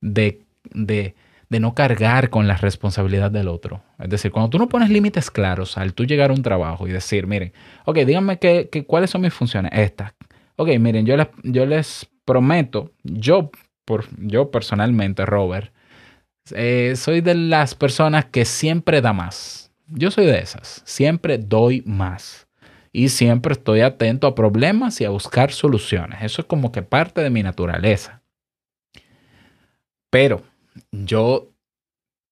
de, 0.00 0.42
de, 0.72 1.14
de 1.54 1.60
no 1.60 1.72
cargar 1.72 2.30
con 2.30 2.48
la 2.48 2.56
responsabilidad 2.56 3.30
del 3.30 3.46
otro. 3.46 3.80
Es 4.00 4.10
decir, 4.10 4.32
cuando 4.32 4.50
tú 4.50 4.58
no 4.58 4.68
pones 4.68 4.90
límites 4.90 5.30
claros 5.30 5.78
al 5.78 5.94
tú 5.94 6.04
llegar 6.04 6.30
a 6.30 6.34
un 6.34 6.42
trabajo 6.42 6.88
y 6.88 6.90
decir, 6.90 7.28
miren, 7.28 7.52
ok, 7.84 7.98
díganme 7.98 8.40
que, 8.40 8.84
cuáles 8.88 9.10
son 9.10 9.20
mis 9.20 9.32
funciones, 9.32 9.70
estas. 9.72 10.14
Ok, 10.56 10.70
miren, 10.80 11.06
yo 11.06 11.16
les, 11.16 11.28
yo 11.44 11.64
les 11.64 12.10
prometo, 12.24 12.90
yo, 13.04 13.52
por, 13.84 14.06
yo 14.18 14.50
personalmente, 14.50 15.24
Robert, 15.24 15.72
eh, 16.50 16.94
soy 16.96 17.20
de 17.20 17.36
las 17.36 17.76
personas 17.76 18.24
que 18.24 18.44
siempre 18.44 19.00
da 19.00 19.12
más. 19.12 19.70
Yo 19.86 20.10
soy 20.10 20.26
de 20.26 20.40
esas, 20.40 20.82
siempre 20.84 21.38
doy 21.38 21.84
más. 21.86 22.48
Y 22.90 23.10
siempre 23.10 23.52
estoy 23.52 23.82
atento 23.82 24.26
a 24.26 24.34
problemas 24.34 25.00
y 25.00 25.04
a 25.04 25.10
buscar 25.10 25.52
soluciones. 25.52 26.20
Eso 26.22 26.42
es 26.42 26.48
como 26.48 26.72
que 26.72 26.82
parte 26.82 27.20
de 27.20 27.30
mi 27.30 27.44
naturaleza. 27.44 28.22
Pero 30.10 30.42
yo 30.92 31.50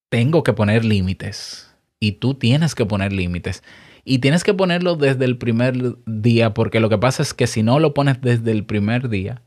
tengo 0.09 0.43
que 0.43 0.53
poner 0.53 0.85
límites 0.85 1.75
y 2.01 2.13
tú 2.13 2.35
tienes 2.35 2.75
que 2.75 2.87
poner 2.87 3.13
límites. 3.13 3.63
Y 4.05 4.19
tienes 4.19 4.43
que 4.43 4.53
ponerlo 4.53 4.97
desde 4.97 5.25
el 5.25 5.39
primer 5.39 5.97
día, 6.07 6.55
porque 6.55 6.81
lo 6.81 6.89
que 6.89 6.99
pasa 6.99 7.23
es 7.23 7.35
que 7.35 7.47
si 7.47 7.63
no 7.63 7.79
lo 7.79 7.95
pones 7.95 8.21
desde 8.21 8.51
el 8.51 8.65
primer 8.65 9.09
día, 9.09 9.43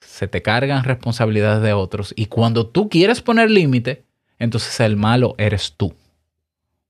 se 0.00 0.26
te 0.26 0.42
cargan 0.42 0.84
responsabilidades 0.84 1.62
de 1.62 1.72
otros. 1.72 2.12
Y 2.16 2.26
cuando 2.26 2.66
tú 2.66 2.88
quieres 2.88 3.20
poner 3.20 3.50
límite, 3.50 4.04
entonces 4.38 4.80
el 4.80 4.96
malo 4.96 5.36
eres 5.38 5.74
tú. 5.76 5.94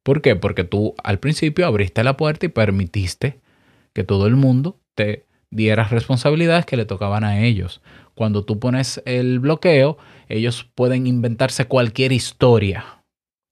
¿Por 0.03 0.23
qué? 0.23 0.37
Porque 0.37 0.65
tú 0.65 0.95
al 1.03 1.19
principio 1.19 1.67
abriste 1.67 2.05
la 2.05 2.17
puerta 2.17 2.47
y 2.47 2.51
permitiste 2.51 3.41
que 3.93 4.05
todo 4.05 4.27
el 4.27 4.37
mundo 4.37 4.79
te 4.95 5.24
diera 5.55 5.85
responsabilidades 5.85 6.67
que 6.67 6.77
le 6.77 6.85
tocaban 6.85 7.25
a 7.25 7.41
ellos. 7.41 7.81
Cuando 8.15 8.45
tú 8.45 8.59
pones 8.59 9.03
el 9.07 9.41
bloqueo, 9.41 9.97
ellos 10.29 10.69
pueden 10.75 11.07
inventarse 11.07 11.67
cualquier 11.67 12.13
historia 12.13 12.85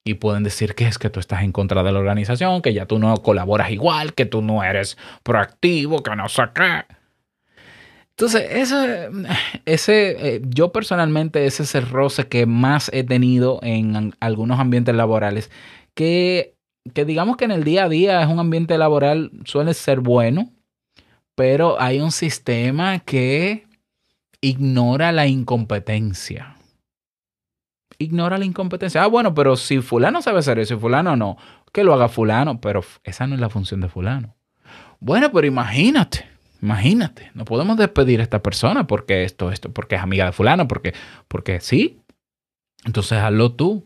y 0.04 0.14
pueden 0.14 0.42
decir 0.42 0.74
que 0.74 0.86
es 0.86 0.98
que 0.98 1.10
tú 1.10 1.20
estás 1.20 1.42
en 1.42 1.52
contra 1.52 1.82
de 1.82 1.92
la 1.92 2.00
organización, 2.00 2.60
que 2.60 2.74
ya 2.74 2.86
tú 2.86 2.98
no 2.98 3.16
colaboras 3.18 3.70
igual, 3.70 4.14
que 4.14 4.26
tú 4.26 4.42
no 4.42 4.64
eres 4.64 4.98
proactivo, 5.22 6.02
que 6.02 6.16
no 6.16 6.28
sé 6.28 6.42
qué. 6.54 6.84
Entonces, 8.10 8.46
ese, 8.50 9.10
ese, 9.64 10.34
eh, 10.34 10.42
yo 10.44 10.70
personalmente, 10.70 11.46
ese 11.46 11.62
es 11.62 11.74
el 11.74 11.88
roce 11.88 12.28
que 12.28 12.46
más 12.46 12.90
he 12.92 13.04
tenido 13.04 13.58
en 13.62 14.12
algunos 14.20 14.60
ambientes 14.60 14.94
laborales, 14.94 15.50
que, 15.94 16.54
que 16.94 17.04
digamos 17.04 17.36
que 17.36 17.46
en 17.46 17.52
el 17.52 17.64
día 17.64 17.84
a 17.84 17.88
día 17.88 18.22
es 18.22 18.28
un 18.28 18.38
ambiente 18.38 18.76
laboral, 18.76 19.30
suele 19.44 19.72
ser 19.72 20.00
bueno, 20.00 20.50
pero 21.42 21.80
hay 21.80 21.98
un 21.98 22.12
sistema 22.12 23.00
que 23.00 23.66
ignora 24.40 25.10
la 25.10 25.26
incompetencia. 25.26 26.54
Ignora 27.98 28.38
la 28.38 28.44
incompetencia. 28.44 29.02
Ah, 29.02 29.08
bueno, 29.08 29.34
pero 29.34 29.56
si 29.56 29.80
fulano 29.80 30.22
sabe 30.22 30.38
hacer 30.38 30.60
eso 30.60 30.74
y 30.74 30.78
fulano 30.78 31.16
no, 31.16 31.36
que 31.72 31.82
lo 31.82 31.94
haga 31.94 32.08
fulano, 32.08 32.60
pero 32.60 32.84
esa 33.02 33.26
no 33.26 33.34
es 33.34 33.40
la 33.40 33.50
función 33.50 33.80
de 33.80 33.88
fulano. 33.88 34.36
Bueno, 35.00 35.32
pero 35.32 35.44
imagínate, 35.44 36.30
imagínate, 36.60 37.32
no 37.34 37.44
podemos 37.44 37.76
despedir 37.76 38.20
a 38.20 38.22
esta 38.22 38.40
persona 38.40 38.86
porque 38.86 39.24
esto, 39.24 39.50
esto, 39.50 39.72
porque 39.72 39.96
es 39.96 40.00
amiga 40.00 40.26
de 40.26 40.32
fulano, 40.32 40.68
porque, 40.68 40.94
porque 41.26 41.58
sí. 41.58 41.98
Entonces 42.84 43.18
hazlo 43.18 43.50
tú. 43.50 43.84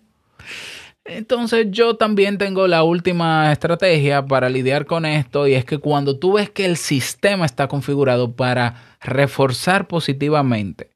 Entonces 1.09 1.67
yo 1.71 1.97
también 1.97 2.39
tengo 2.39 2.67
la 2.67 2.83
última 2.83 3.53
estrategia 3.53 4.27
para 4.27 4.49
lidiar 4.49 4.87
con 4.87 5.05
esto 5.05 5.47
y 5.47 5.55
es 5.55 5.65
que 5.65 5.79
cuando 5.79 6.19
tú 6.19 6.35
ves 6.35 6.51
que 6.51 6.65
el 6.65 6.77
sistema 6.77 7.47
está 7.47 7.69
configurado 7.69 8.33
para 8.33 8.97
reforzar 9.01 9.87
positivamente 9.87 10.91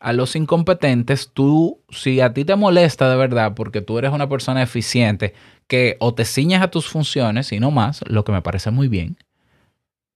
a 0.00 0.12
los 0.12 0.36
incompetentes, 0.36 1.30
tú, 1.32 1.80
si 1.90 2.20
a 2.20 2.32
ti 2.32 2.44
te 2.44 2.56
molesta 2.56 3.10
de 3.10 3.16
verdad 3.16 3.54
porque 3.54 3.80
tú 3.80 3.98
eres 3.98 4.12
una 4.12 4.28
persona 4.28 4.62
eficiente 4.62 5.34
que 5.66 5.96
o 6.00 6.14
te 6.14 6.24
ciñas 6.24 6.62
a 6.62 6.70
tus 6.70 6.86
funciones 6.86 7.52
y 7.52 7.60
no 7.60 7.70
más, 7.70 8.02
lo 8.06 8.24
que 8.24 8.32
me 8.32 8.42
parece 8.42 8.70
muy 8.70 8.88
bien, 8.88 9.16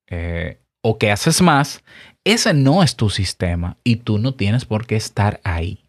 eh, 0.06 0.59
o 0.83 0.96
que 0.98 1.11
haces 1.11 1.42
más, 1.42 1.83
ese 2.24 2.54
no 2.54 2.83
es 2.83 2.96
tu 2.96 3.11
sistema 3.11 3.76
y 3.85 3.96
tú 3.96 4.18
no 4.18 4.35
tienes 4.35 4.64
por 4.64 4.87
qué 4.87 4.96
estar 4.96 5.40
ahí. 5.44 5.85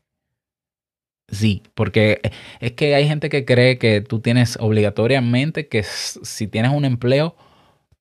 Sí, 1.32 1.64
porque 1.76 2.20
es 2.60 2.74
que 2.74 2.94
hay 2.94 3.08
gente 3.08 3.30
que 3.30 3.46
cree 3.46 3.78
que 3.78 4.02
tú 4.02 4.20
tienes 4.20 4.58
obligatoriamente 4.60 5.68
que 5.68 5.84
si 5.84 6.48
tienes 6.48 6.72
un 6.72 6.84
empleo, 6.84 7.36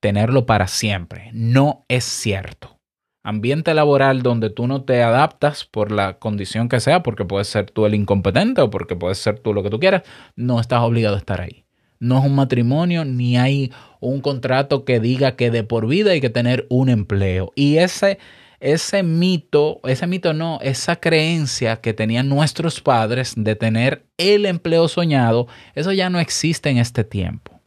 tenerlo 0.01 0.47
para 0.47 0.67
siempre. 0.67 1.31
No 1.33 1.85
es 1.89 2.05
cierto. 2.05 2.79
Ambiente 3.23 3.75
laboral 3.75 4.23
donde 4.23 4.51
tú 4.51 4.67
no 4.67 4.83
te 4.83 5.03
adaptas 5.03 5.65
por 5.65 5.93
la 5.93 6.19
condición 6.19 6.69
que 6.69 6.81
sea, 6.81 7.03
porque 7.03 7.25
puedes 7.25 7.49
ser 7.49 7.71
tú 7.71 7.87
el 7.87 7.95
incompetente 7.95 8.63
o 8.63 8.71
porque 8.71 8.97
puedes 8.97 9.19
ser 9.19 9.39
tú 9.39 9.53
lo 9.53 9.63
que 9.63 9.71
tú 9.71 9.79
quieras, 9.79 10.03
no 10.37 10.59
estás 10.59 10.81
obligado 10.81 11.17
a 11.17 11.19
estar 11.19 11.41
ahí. 11.41 11.67
No 12.01 12.19
es 12.19 12.25
un 12.25 12.35
matrimonio 12.35 13.05
ni 13.05 13.37
hay 13.37 13.73
un 14.01 14.23
contrato 14.23 14.87
que 14.87 15.01
diga 15.01 15.37
que 15.37 15.51
de 15.51 15.65
por 15.65 15.87
vida 15.87 16.13
hay 16.13 16.23
que 16.23 16.31
tener 16.31 16.67
un 16.71 16.89
empleo. 16.89 17.53
Y 17.55 17.77
ese 17.77 18.19
ese 18.61 19.03
mito, 19.03 19.81
ese 19.85 20.07
mito 20.07 20.35
no, 20.35 20.59
esa 20.63 20.97
creencia 20.97 21.81
que 21.81 21.95
tenían 21.95 22.29
nuestros 22.29 22.81
padres 22.81 23.33
de 23.37 23.57
tener 23.57 24.07
el 24.19 24.47
empleo 24.47 24.87
soñado, 24.87 25.49
eso 25.75 25.93
ya 25.93 26.11
no 26.11 26.21
existe 26.21 26.69
en 26.71 26.79
este 26.79 27.03
tiempo. 27.05 27.59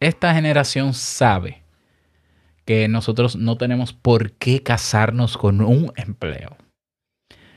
esta 0.00 0.34
generación 0.34 0.94
sabe 0.94 1.62
que 2.64 2.88
nosotros 2.88 3.36
no 3.36 3.56
tenemos 3.56 3.92
por 3.92 4.32
qué 4.32 4.62
casarnos 4.62 5.36
con 5.36 5.60
un 5.60 5.92
empleo. 5.96 6.56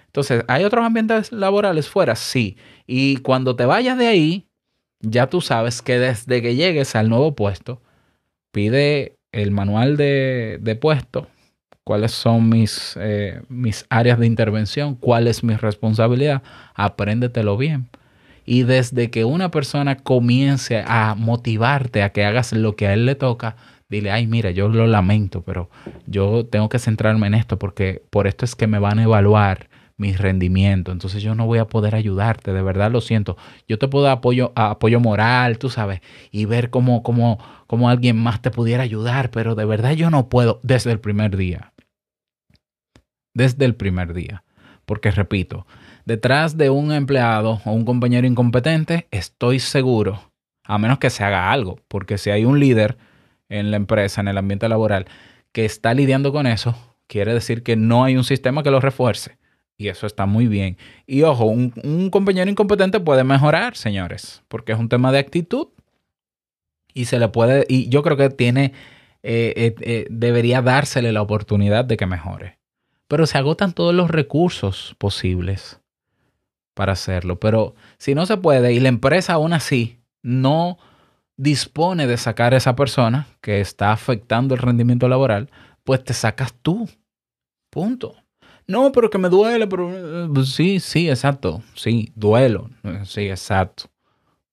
Entonces, 0.08 0.44
¿hay 0.48 0.64
otros 0.64 0.86
ambientes 0.86 1.32
laborales 1.32 1.90
fuera? 1.90 2.16
Sí. 2.16 2.58
Y 2.88 3.18
cuando 3.18 3.56
te 3.56 3.66
vayas 3.66 3.98
de 3.98 4.08
ahí, 4.08 4.48
ya 5.02 5.28
tú 5.28 5.42
sabes 5.42 5.82
que 5.82 6.00
desde 6.00 6.42
que 6.42 6.56
llegues 6.56 6.96
al 6.96 7.10
nuevo 7.10 7.36
puesto, 7.36 7.82
pide 8.52 9.18
el 9.32 9.52
manual 9.52 9.98
de, 9.98 10.58
de 10.62 10.76
puesto, 10.76 11.28
cuáles 11.86 12.12
son 12.12 12.50
mis, 12.50 12.98
eh, 13.00 13.42
mis 13.48 13.86
áreas 13.90 14.20
de 14.20 14.26
intervención, 14.26 14.96
cuál 14.96 15.28
es 15.28 15.44
mi 15.44 15.56
responsabilidad, 15.56 16.42
apréndetelo 16.74 17.58
bien. 17.58 17.88
Y 18.44 18.64
desde 18.64 19.12
que 19.12 19.24
una 19.24 19.52
persona 19.52 19.96
comience 19.96 20.84
a 20.86 21.16
motivarte 21.16 22.02
a 22.02 22.10
que 22.10 22.26
hagas 22.26 22.54
lo 22.54 22.76
que 22.76 22.88
a 22.88 22.94
él 22.94 23.06
le 23.06 23.14
toca, 23.14 23.56
dile, 23.88 24.12
ay, 24.12 24.26
mira, 24.26 24.50
yo 24.50 24.68
lo 24.68 24.88
lamento, 24.88 25.44
pero 25.44 25.70
yo 26.08 26.46
tengo 26.48 26.70
que 26.70 26.80
centrarme 26.80 27.28
en 27.28 27.36
esto 27.36 27.60
porque 27.60 28.02
por 28.10 28.26
esto 28.26 28.46
es 28.46 28.56
que 28.56 28.66
me 28.66 28.80
van 28.80 28.98
a 28.98 29.04
evaluar 29.04 29.70
mi 29.98 30.14
rendimiento. 30.14 30.92
Entonces 30.92 31.22
yo 31.22 31.36
no 31.36 31.46
voy 31.46 31.60
a 31.60 31.66
poder 31.66 31.94
ayudarte, 31.94 32.52
de 32.52 32.64
verdad 32.64 32.92
lo 32.92 33.00
siento. 33.00 33.38
Yo 33.68 33.78
te 33.78 33.88
puedo 33.88 34.06
dar 34.06 34.18
apoyo, 34.18 34.52
apoyo 34.56 35.00
moral, 35.00 35.60
tú 35.60 35.70
sabes, 35.70 36.02
y 36.32 36.46
ver 36.46 36.72
cómo, 36.72 37.04
cómo, 37.04 37.38
cómo 37.68 37.90
alguien 37.90 38.18
más 38.18 38.42
te 38.42 38.50
pudiera 38.50 38.82
ayudar, 38.82 39.30
pero 39.30 39.54
de 39.54 39.66
verdad 39.66 39.92
yo 39.94 40.10
no 40.10 40.30
puedo 40.30 40.60
desde 40.64 40.92
el 40.92 41.00
primer 41.00 41.38
día. 41.38 41.72
Desde 43.36 43.66
el 43.66 43.76
primer 43.76 44.16
día. 44.16 44.44
Porque 44.86 45.12
repito, 45.12 45.68
detrás 46.06 46.58
de 46.58 46.72
un 46.72 46.92
empleado 46.92 47.62
o 47.66 47.72
un 47.72 47.86
compañero 47.86 48.26
incompetente, 48.26 49.08
estoy 49.12 49.60
seguro, 49.60 50.32
a 50.64 50.80
menos 50.80 50.98
que 50.98 51.12
se 51.12 51.24
haga 51.24 51.52
algo, 51.52 51.80
porque 51.88 52.18
si 52.18 52.32
hay 52.32 52.46
un 52.46 52.60
líder 52.60 52.98
en 53.50 53.70
la 53.70 53.78
empresa, 53.78 54.22
en 54.22 54.28
el 54.28 54.38
ambiente 54.38 54.68
laboral, 54.68 55.06
que 55.52 55.66
está 55.66 55.94
lidiando 55.94 56.32
con 56.32 56.48
eso, 56.48 56.76
quiere 57.08 57.34
decir 57.34 57.62
que 57.62 57.76
no 57.76 58.04
hay 58.04 58.18
un 58.18 58.24
sistema 58.24 58.64
que 58.64 58.72
lo 58.72 58.80
refuerce. 58.80 59.38
Y 59.78 59.90
eso 59.90 60.08
está 60.08 60.26
muy 60.26 60.48
bien. 60.48 60.78
Y 61.06 61.24
ojo, 61.24 61.46
un, 61.46 62.10
compañero 62.10 62.50
incompetente 62.50 63.00
puede 63.00 63.24
mejorar, 63.24 63.76
señores, 63.76 64.42
porque 64.48 64.72
es 64.72 64.80
un 64.80 64.90
tema 64.90 65.12
de 65.12 65.20
actitud. 65.20 65.68
Y 66.94 67.06
se 67.06 67.20
le 67.20 67.28
puede, 67.28 67.66
y 67.68 67.90
yo 67.90 68.02
creo 68.04 68.16
que 68.16 68.30
tiene, 68.30 68.72
eh, 69.22 69.54
eh, 69.58 69.76
eh, 69.82 70.08
debería 70.10 70.62
dársele 70.62 71.12
la 71.12 71.22
oportunidad 71.22 71.84
de 71.84 71.98
que 71.98 72.06
mejore. 72.06 72.58
Pero 73.08 73.28
se 73.28 73.38
agotan 73.38 73.74
todos 73.74 73.94
los 73.94 74.10
recursos 74.10 74.96
posibles 74.98 75.80
para 76.74 76.94
hacerlo. 76.94 77.40
Pero 77.40 77.76
si 77.98 78.16
no 78.16 78.26
se 78.26 78.38
puede 78.38 78.74
y 78.74 78.80
la 78.80 78.90
empresa 78.90 79.34
aún 79.34 79.54
así 79.54 80.00
no 80.22 80.78
dispone 81.38 82.08
de 82.08 82.18
sacar 82.18 82.54
a 82.54 82.58
esa 82.58 82.76
persona 82.76 83.28
que 83.42 83.62
está 83.62 83.92
afectando 83.92 84.56
el 84.56 84.62
rendimiento 84.62 85.08
laboral, 85.08 85.50
pues 85.84 86.04
te 86.04 86.14
sacas 86.14 86.54
tú. 86.62 86.90
Punto. 87.70 88.16
No, 88.68 88.92
pero 88.92 89.10
que 89.10 89.18
me 89.18 89.30
duele, 89.30 89.68
pero 89.68 90.30
pues 90.34 90.50
sí, 90.50 90.80
sí, 90.80 91.10
exacto. 91.10 91.62
Sí, 91.76 92.12
duelo. 92.16 92.70
Sí, 93.04 93.30
exacto. 93.30 93.86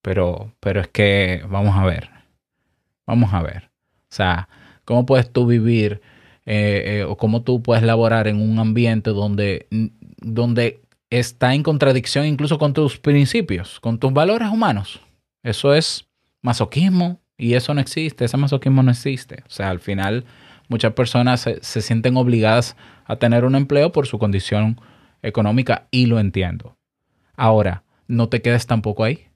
Pero, 0.02 0.52
pero 0.60 0.80
es 0.80 0.88
que, 0.88 1.44
vamos 1.48 1.76
a 1.76 1.84
ver. 1.84 2.10
Vamos 3.06 3.32
a 3.32 3.42
ver. 3.42 3.70
O 4.10 4.14
sea, 4.14 4.48
¿cómo 4.84 5.06
puedes 5.06 5.32
tú 5.32 5.46
vivir 5.46 6.02
eh, 6.44 7.00
eh, 7.00 7.04
o 7.04 7.16
cómo 7.16 7.42
tú 7.42 7.62
puedes 7.62 7.84
laborar 7.84 8.26
en 8.26 8.40
un 8.40 8.58
ambiente 8.58 9.10
donde, 9.10 9.66
donde 10.18 10.80
está 11.10 11.54
en 11.54 11.62
contradicción 11.62 12.26
incluso 12.26 12.58
con 12.58 12.72
tus 12.72 12.98
principios, 12.98 13.78
con 13.80 13.98
tus 13.98 14.12
valores 14.12 14.48
humanos. 14.48 15.00
Eso 15.42 15.74
es 15.74 16.06
masoquismo 16.40 17.20
y 17.36 17.54
eso 17.54 17.74
no 17.74 17.80
existe, 17.80 18.24
ese 18.24 18.36
masoquismo 18.36 18.82
no 18.82 18.90
existe. 18.90 19.42
O 19.46 19.50
sea, 19.50 19.70
al 19.70 19.80
final 19.80 20.24
muchas 20.68 20.92
personas 20.94 21.40
se, 21.40 21.62
se 21.62 21.82
sienten 21.82 22.16
obligadas 22.16 22.76
a 23.04 23.16
tener 23.16 23.44
un 23.44 23.54
empleo 23.54 23.92
por 23.92 24.06
su 24.06 24.18
condición 24.18 24.80
económica 25.22 25.86
y 25.90 26.06
lo 26.06 26.18
entiendo. 26.18 26.76
Ahora, 27.36 27.84
no 28.08 28.28
te 28.28 28.42
quedes 28.42 28.66
tampoco 28.66 29.04
ahí. 29.04 29.26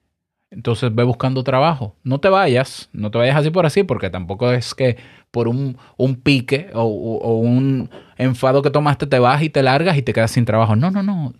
Entonces 0.51 0.95
ve 0.95 1.03
buscando 1.03 1.43
trabajo. 1.43 1.97
No 2.03 2.21
te 2.21 2.29
vayas, 2.29 2.89
no 2.93 3.11
te 3.11 3.19
vayas 3.19 3.37
así 3.37 3.51
por 3.51 3.67
así, 3.67 3.83
porque 3.83 4.11
tampoco 4.11 4.53
es 4.53 4.75
que 4.75 4.97
por 5.31 5.49
un, 5.49 5.77
un 5.97 6.17
pique 6.17 6.71
o, 6.73 6.85
un 6.85 7.91
enfado 8.17 8.63
que 8.63 8.71
tomaste 8.71 9.07
te 9.07 9.19
vas 9.19 9.43
y 9.43 9.51
te 9.51 9.63
largas 9.63 9.99
y 9.99 10.03
te 10.03 10.13
quedas 10.13 10.31
sin 10.31 10.45
trabajo. 10.45 10.77
No, 10.77 10.91
no, 10.91 11.03
no 11.03 11.33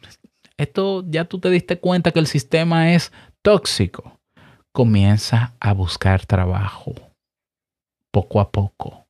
esto 0.57 1.05
ya 1.09 1.25
tú 1.27 1.39
te 1.39 1.51
diste 1.51 1.79
cuenta 1.79 2.13
que 2.13 2.19
el 2.19 2.27
sistema 2.27 2.93
es 2.93 3.13
tóxico. 3.43 4.19
Comienza 4.73 5.55
a 5.61 5.73
buscar 5.73 6.27
trabajo 6.27 6.95
poco 8.13 8.41
a 8.41 8.51
poco. 8.51 9.07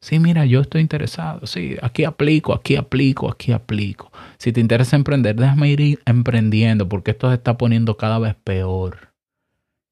Sí, 0.00 0.18
mira, 0.18 0.44
yo 0.46 0.60
estoy 0.60 0.80
interesado. 0.80 1.46
Sí, 1.46 1.76
aquí 1.80 2.04
aplico, 2.04 2.52
aquí 2.52 2.76
aplico, 2.76 3.30
aquí 3.30 3.52
aplico. 3.52 4.10
Si 4.38 4.52
te 4.52 4.60
interesa 4.60 4.96
emprender, 4.96 5.36
déjame 5.36 5.68
ir 5.70 6.00
emprendiendo 6.04 6.88
porque 6.88 7.12
esto 7.12 7.28
se 7.28 7.34
está 7.34 7.56
poniendo 7.56 7.96
cada 7.96 8.18
vez 8.18 8.34
peor. 8.34 9.11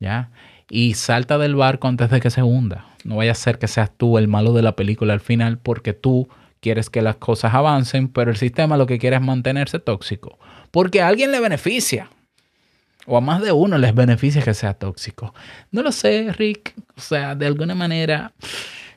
¿Ya? 0.00 0.30
Y 0.68 0.94
salta 0.94 1.38
del 1.38 1.54
barco 1.54 1.86
antes 1.86 2.10
de 2.10 2.20
que 2.20 2.30
se 2.30 2.42
hunda. 2.42 2.86
No 3.04 3.16
vaya 3.16 3.32
a 3.32 3.36
ser 3.36 3.58
que 3.58 3.68
seas 3.68 3.90
tú 3.96 4.18
el 4.18 4.28
malo 4.28 4.52
de 4.52 4.62
la 4.62 4.74
película 4.74 5.12
al 5.12 5.20
final 5.20 5.58
porque 5.58 5.92
tú 5.92 6.28
quieres 6.60 6.90
que 6.90 7.02
las 7.02 7.16
cosas 7.16 7.54
avancen, 7.54 8.08
pero 8.08 8.30
el 8.30 8.36
sistema 8.36 8.76
lo 8.76 8.86
que 8.86 8.98
quiere 8.98 9.16
es 9.16 9.22
mantenerse 9.22 9.78
tóxico 9.78 10.38
porque 10.70 11.02
a 11.02 11.08
alguien 11.08 11.32
le 11.32 11.40
beneficia. 11.40 12.08
O 13.06 13.16
a 13.16 13.20
más 13.20 13.42
de 13.42 13.50
uno 13.50 13.78
les 13.78 13.94
beneficia 13.94 14.42
que 14.42 14.54
sea 14.54 14.74
tóxico. 14.74 15.34
No 15.72 15.82
lo 15.82 15.90
sé, 15.90 16.32
Rick. 16.32 16.74
O 16.96 17.00
sea, 17.00 17.34
de 17.34 17.46
alguna 17.46 17.74
manera 17.74 18.32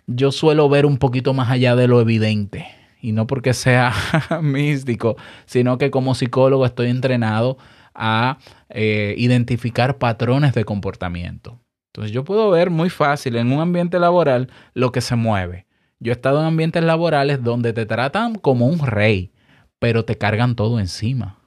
yo 0.05 0.31
suelo 0.31 0.67
ver 0.69 0.85
un 0.85 0.97
poquito 0.97 1.33
más 1.33 1.49
allá 1.49 1.75
de 1.75 1.87
lo 1.87 2.01
evidente. 2.01 2.67
Y 3.01 3.11
no 3.11 3.27
porque 3.27 3.53
sea 3.53 3.93
místico, 4.41 5.15
sino 5.45 5.77
que 5.77 5.89
como 5.89 6.15
psicólogo 6.15 6.65
estoy 6.65 6.89
entrenado 6.89 7.57
a 7.93 8.37
eh, 8.69 9.15
identificar 9.17 9.97
patrones 9.97 10.53
de 10.53 10.65
comportamiento. 10.65 11.59
Entonces 11.91 12.11
yo 12.11 12.23
puedo 12.23 12.49
ver 12.49 12.69
muy 12.69 12.89
fácil 12.89 13.35
en 13.35 13.51
un 13.51 13.59
ambiente 13.61 13.99
laboral 13.99 14.49
lo 14.73 14.91
que 14.91 15.01
se 15.01 15.15
mueve. 15.15 15.67
Yo 15.99 16.11
he 16.11 16.15
estado 16.15 16.39
en 16.39 16.47
ambientes 16.47 16.83
laborales 16.83 17.43
donde 17.43 17.71
te 17.73 17.85
tratan 17.85 18.35
como 18.35 18.67
un 18.67 18.79
rey, 18.79 19.31
pero 19.79 20.05
te 20.05 20.17
cargan 20.17 20.55
todo 20.55 20.79
encima 20.79 21.39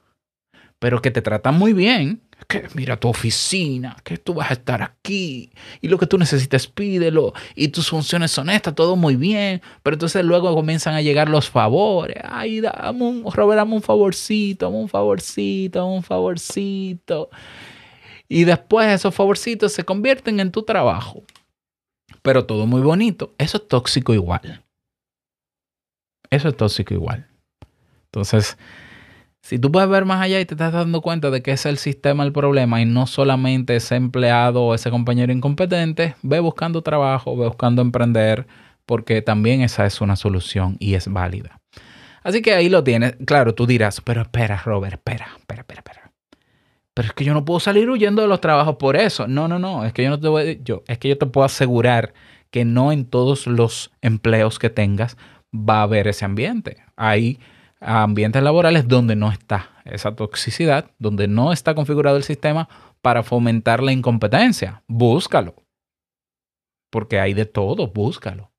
pero 0.79 1.01
que 1.01 1.11
te 1.11 1.21
tratan 1.21 1.57
muy 1.57 1.73
bien, 1.73 2.21
que 2.47 2.67
mira 2.75 2.97
tu 2.97 3.09
oficina, 3.09 3.97
que 4.03 4.17
tú 4.17 4.33
vas 4.33 4.51
a 4.51 4.53
estar 4.53 4.81
aquí 4.81 5.51
y 5.81 5.87
lo 5.87 5.97
que 5.97 6.07
tú 6.07 6.17
necesites 6.17 6.67
pídelo 6.67 7.33
y 7.55 7.69
tus 7.69 7.89
funciones 7.89 8.31
son 8.31 8.49
estas, 8.49 8.75
todo 8.75 8.95
muy 8.95 9.15
bien, 9.15 9.61
pero 9.83 9.95
entonces 9.95 10.23
luego 10.23 10.53
comienzan 10.53 10.93
a 10.93 11.01
llegar 11.01 11.29
los 11.29 11.49
favores, 11.49 12.17
ay, 12.23 12.61
dame 12.61 13.03
un, 13.03 13.31
Robert, 13.31 13.57
dame 13.57 13.75
un 13.75 13.81
favorcito, 13.81 14.67
dame 14.67 14.77
un 14.77 14.89
favorcito, 14.89 15.79
dame 15.79 15.91
un 15.91 16.03
favorcito. 16.03 17.29
Y 18.29 18.43
después 18.43 18.87
esos 18.89 19.15
favorcitos 19.15 19.71
se 19.71 19.83
convierten 19.83 20.39
en 20.39 20.51
tu 20.51 20.63
trabajo. 20.63 21.23
Pero 22.21 22.45
todo 22.45 22.65
muy 22.65 22.81
bonito. 22.81 23.33
Eso 23.37 23.57
es 23.57 23.67
tóxico 23.67 24.13
igual. 24.13 24.63
Eso 26.29 26.49
es 26.49 26.57
tóxico 26.57 26.93
igual. 26.93 27.27
Entonces, 28.05 28.57
si 29.47 29.59
tú 29.59 29.71
puedes 29.71 29.87
ver 29.87 30.03
más 30.03 30.21
allá 30.21 30.41
y 30.41 30.45
te 30.45 30.55
estás 30.55 30.73
dando 30.73 30.99
cuenta 30.99 31.31
de 31.31 31.41
que 31.41 31.51
es 31.51 31.65
el 31.65 31.77
sistema 31.77 32.25
el 32.25 32.33
problema 32.33 32.81
y 32.81 32.85
no 32.85 33.07
solamente 33.07 33.77
ese 33.77 33.95
empleado 33.95 34.61
o 34.63 34.75
ese 34.75 34.89
compañero 34.89 35.31
incompetente, 35.31 36.15
ve 36.21 36.41
buscando 36.41 36.81
trabajo, 36.81 37.37
ve 37.37 37.47
buscando 37.47 37.81
emprender, 37.81 38.45
porque 38.85 39.21
también 39.21 39.61
esa 39.61 39.85
es 39.85 40.01
una 40.01 40.17
solución 40.17 40.75
y 40.79 40.95
es 40.95 41.07
válida. 41.07 41.61
Así 42.23 42.41
que 42.41 42.55
ahí 42.55 42.67
lo 42.67 42.83
tienes. 42.83 43.15
Claro, 43.25 43.55
tú 43.55 43.65
dirás, 43.65 44.01
pero 44.01 44.23
espera, 44.23 44.61
Robert, 44.65 44.95
espera, 44.95 45.29
espera, 45.37 45.61
espera, 45.61 45.79
espera. 45.79 46.11
Pero 46.93 47.07
es 47.07 47.13
que 47.13 47.23
yo 47.23 47.33
no 47.33 47.45
puedo 47.45 47.61
salir 47.61 47.89
huyendo 47.89 48.21
de 48.21 48.27
los 48.27 48.41
trabajos 48.41 48.75
por 48.75 48.97
eso. 48.97 49.29
No, 49.29 49.47
no, 49.47 49.59
no. 49.59 49.85
Es 49.85 49.93
que 49.93 50.03
yo 50.03 50.09
no 50.09 50.19
te 50.19 50.27
voy, 50.27 50.59
yo, 50.61 50.83
es 50.87 50.97
que 50.97 51.07
yo 51.07 51.17
te 51.17 51.25
puedo 51.25 51.45
asegurar 51.45 52.13
que 52.51 52.65
no 52.65 52.91
en 52.91 53.05
todos 53.05 53.47
los 53.47 53.91
empleos 54.01 54.59
que 54.59 54.69
tengas 54.69 55.15
va 55.53 55.79
a 55.79 55.83
haber 55.83 56.09
ese 56.09 56.25
ambiente. 56.25 56.83
Hay 56.97 57.39
a 57.79 58.03
ambientes 58.03 58.41
laborales 58.41 58.87
donde 58.87 59.15
no 59.15 59.31
está 59.31 59.69
esa 59.85 60.15
toxicidad, 60.15 60.91
donde 60.99 61.27
no 61.27 61.53
está 61.53 61.75
configurado 61.75 62.17
el 62.17 62.23
sistema 62.23 62.67
para 63.01 63.23
fomentar 63.23 63.81
la 63.81 63.91
incompetencia. 63.91 64.83
Búscalo. 64.87 65.55
Porque 66.89 67.19
hay 67.19 67.33
de 67.33 67.45
todo, 67.45 67.87
búscalo. 67.87 68.51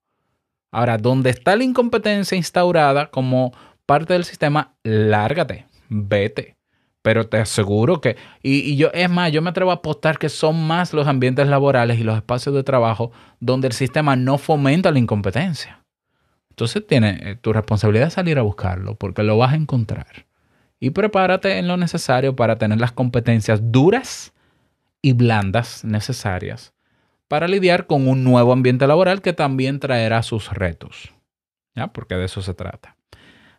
Ahora, 0.70 0.98
donde 0.98 1.31
está 1.31 1.57
la 1.57 1.64
incompetencia 1.64 2.37
instaurada 2.37 3.11
como 3.11 3.52
parte 3.87 4.12
del 4.12 4.24
sistema, 4.24 4.74
lárgate, 4.83 5.66
vete. 5.88 6.57
Pero 7.02 7.26
te 7.26 7.38
aseguro 7.38 8.00
que, 8.00 8.16
y, 8.42 8.72
y, 8.72 8.76
yo, 8.76 8.90
es 8.92 9.09
más, 9.09 9.33
yo 9.33 9.40
me 9.40 9.50
atrevo 9.50 9.70
a 9.70 9.74
apostar 9.74 10.18
que 10.18 10.28
son 10.28 10.66
más 10.66 10.92
los 10.92 11.07
ambientes 11.07 11.46
laborales 11.46 11.98
y 11.98 12.04
los 12.04 12.16
espacios 12.16 12.54
de 12.54 12.64
trabajo 12.64 13.12
donde 13.40 13.68
el 13.68 13.72
sistema 13.72 14.14
no 14.14 14.37
fomenta 14.37 14.90
la 14.90 14.98
incompetencia. 14.98 15.83
Entonces 16.59 16.85
tiene 16.85 17.21
eh, 17.23 17.37
tu 17.40 17.53
responsabilidad 17.53 18.11
salir 18.11 18.37
a 18.37 18.42
buscarlo 18.42 18.97
porque 18.97 19.23
lo 19.23 19.38
vas 19.38 19.53
a 19.53 19.57
encontrar. 19.57 20.27
Y 20.81 20.90
prepárate 20.90 21.59
en 21.59 21.68
lo 21.68 21.77
necesario 21.77 22.35
para 22.35 22.59
tener 22.59 22.81
las 22.81 22.90
competencias 22.90 23.61
duras 23.71 24.33
y 25.01 25.12
blandas 25.12 25.85
necesarias 25.85 26.73
para 27.29 27.47
lidiar 27.47 27.87
con 27.87 28.09
un 28.09 28.25
nuevo 28.25 28.53
ambiente 28.53 28.88
laboral 28.88 29.23
que 29.23 29.33
también 29.33 29.79
traerá 29.79 30.25
sus 30.25 30.51
retos. 30.51 31.14
¿Ya? 31.77 31.92
Porque 31.92 32.16
de 32.16 32.25
eso 32.25 32.42
se 32.42 32.55
trata. 32.55 32.97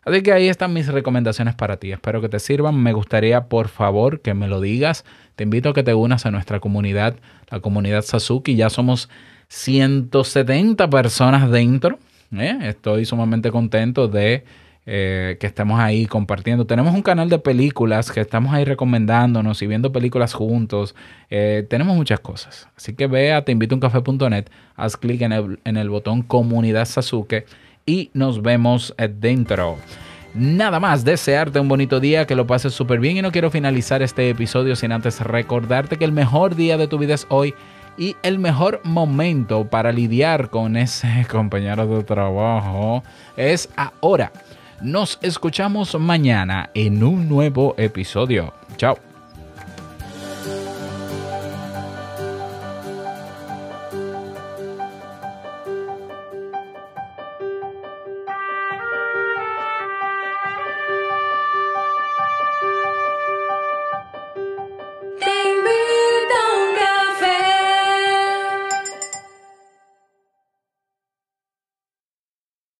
Así 0.04 0.22
que 0.22 0.34
ahí 0.34 0.50
están 0.50 0.74
mis 0.74 0.86
recomendaciones 0.86 1.54
para 1.54 1.78
ti. 1.78 1.92
Espero 1.92 2.20
que 2.20 2.28
te 2.28 2.38
sirvan. 2.38 2.82
Me 2.82 2.92
gustaría, 2.92 3.48
por 3.48 3.68
favor, 3.68 4.20
que 4.20 4.34
me 4.34 4.46
lo 4.46 4.60
digas. 4.60 5.06
Te 5.36 5.44
invito 5.44 5.70
a 5.70 5.72
que 5.72 5.82
te 5.82 5.94
unas 5.94 6.26
a 6.26 6.30
nuestra 6.30 6.60
comunidad, 6.60 7.16
la 7.50 7.60
comunidad 7.60 8.02
Sasuki. 8.02 8.56
Ya 8.56 8.68
somos 8.68 9.08
170 9.48 10.90
personas 10.90 11.50
dentro. 11.50 11.98
¿Eh? 12.36 12.58
Estoy 12.62 13.04
sumamente 13.04 13.50
contento 13.50 14.08
de 14.08 14.44
eh, 14.86 15.36
que 15.40 15.46
estemos 15.46 15.78
ahí 15.78 16.06
compartiendo. 16.06 16.66
Tenemos 16.66 16.94
un 16.94 17.02
canal 17.02 17.28
de 17.28 17.38
películas 17.38 18.10
que 18.10 18.20
estamos 18.20 18.52
ahí 18.52 18.64
recomendándonos 18.64 19.60
y 19.62 19.66
viendo 19.66 19.92
películas 19.92 20.34
juntos. 20.34 20.94
Eh, 21.30 21.66
tenemos 21.68 21.96
muchas 21.96 22.20
cosas. 22.20 22.68
Así 22.76 22.94
que 22.94 23.06
ve 23.06 23.32
a 23.32 23.44
teinvitouncafe.net, 23.44 24.46
haz 24.76 24.96
clic 24.96 25.22
en 25.22 25.32
el, 25.32 25.60
en 25.64 25.76
el 25.76 25.90
botón 25.90 26.22
Comunidad 26.22 26.86
Sasuke 26.86 27.46
y 27.86 28.10
nos 28.14 28.42
vemos 28.42 28.94
dentro. 29.18 29.76
Nada 30.32 30.78
más, 30.78 31.04
desearte 31.04 31.58
un 31.58 31.66
bonito 31.66 31.98
día, 31.98 32.24
que 32.24 32.36
lo 32.36 32.46
pases 32.46 32.72
súper 32.72 33.00
bien 33.00 33.16
y 33.16 33.22
no 33.22 33.32
quiero 33.32 33.50
finalizar 33.50 34.00
este 34.00 34.30
episodio 34.30 34.76
sin 34.76 34.92
antes 34.92 35.20
recordarte 35.20 35.96
que 35.96 36.04
el 36.04 36.12
mejor 36.12 36.54
día 36.54 36.76
de 36.76 36.86
tu 36.86 36.98
vida 36.98 37.14
es 37.14 37.26
hoy 37.30 37.52
y 37.96 38.16
el 38.22 38.38
mejor 38.38 38.80
momento 38.84 39.64
para 39.66 39.92
lidiar 39.92 40.50
con 40.50 40.76
ese 40.76 41.26
compañero 41.30 41.86
de 41.86 42.02
trabajo 42.04 43.02
es 43.36 43.68
ahora. 43.76 44.32
Nos 44.80 45.18
escuchamos 45.20 45.94
mañana 45.98 46.70
en 46.74 47.02
un 47.04 47.28
nuevo 47.28 47.74
episodio. 47.76 48.54
Chao. 48.76 49.09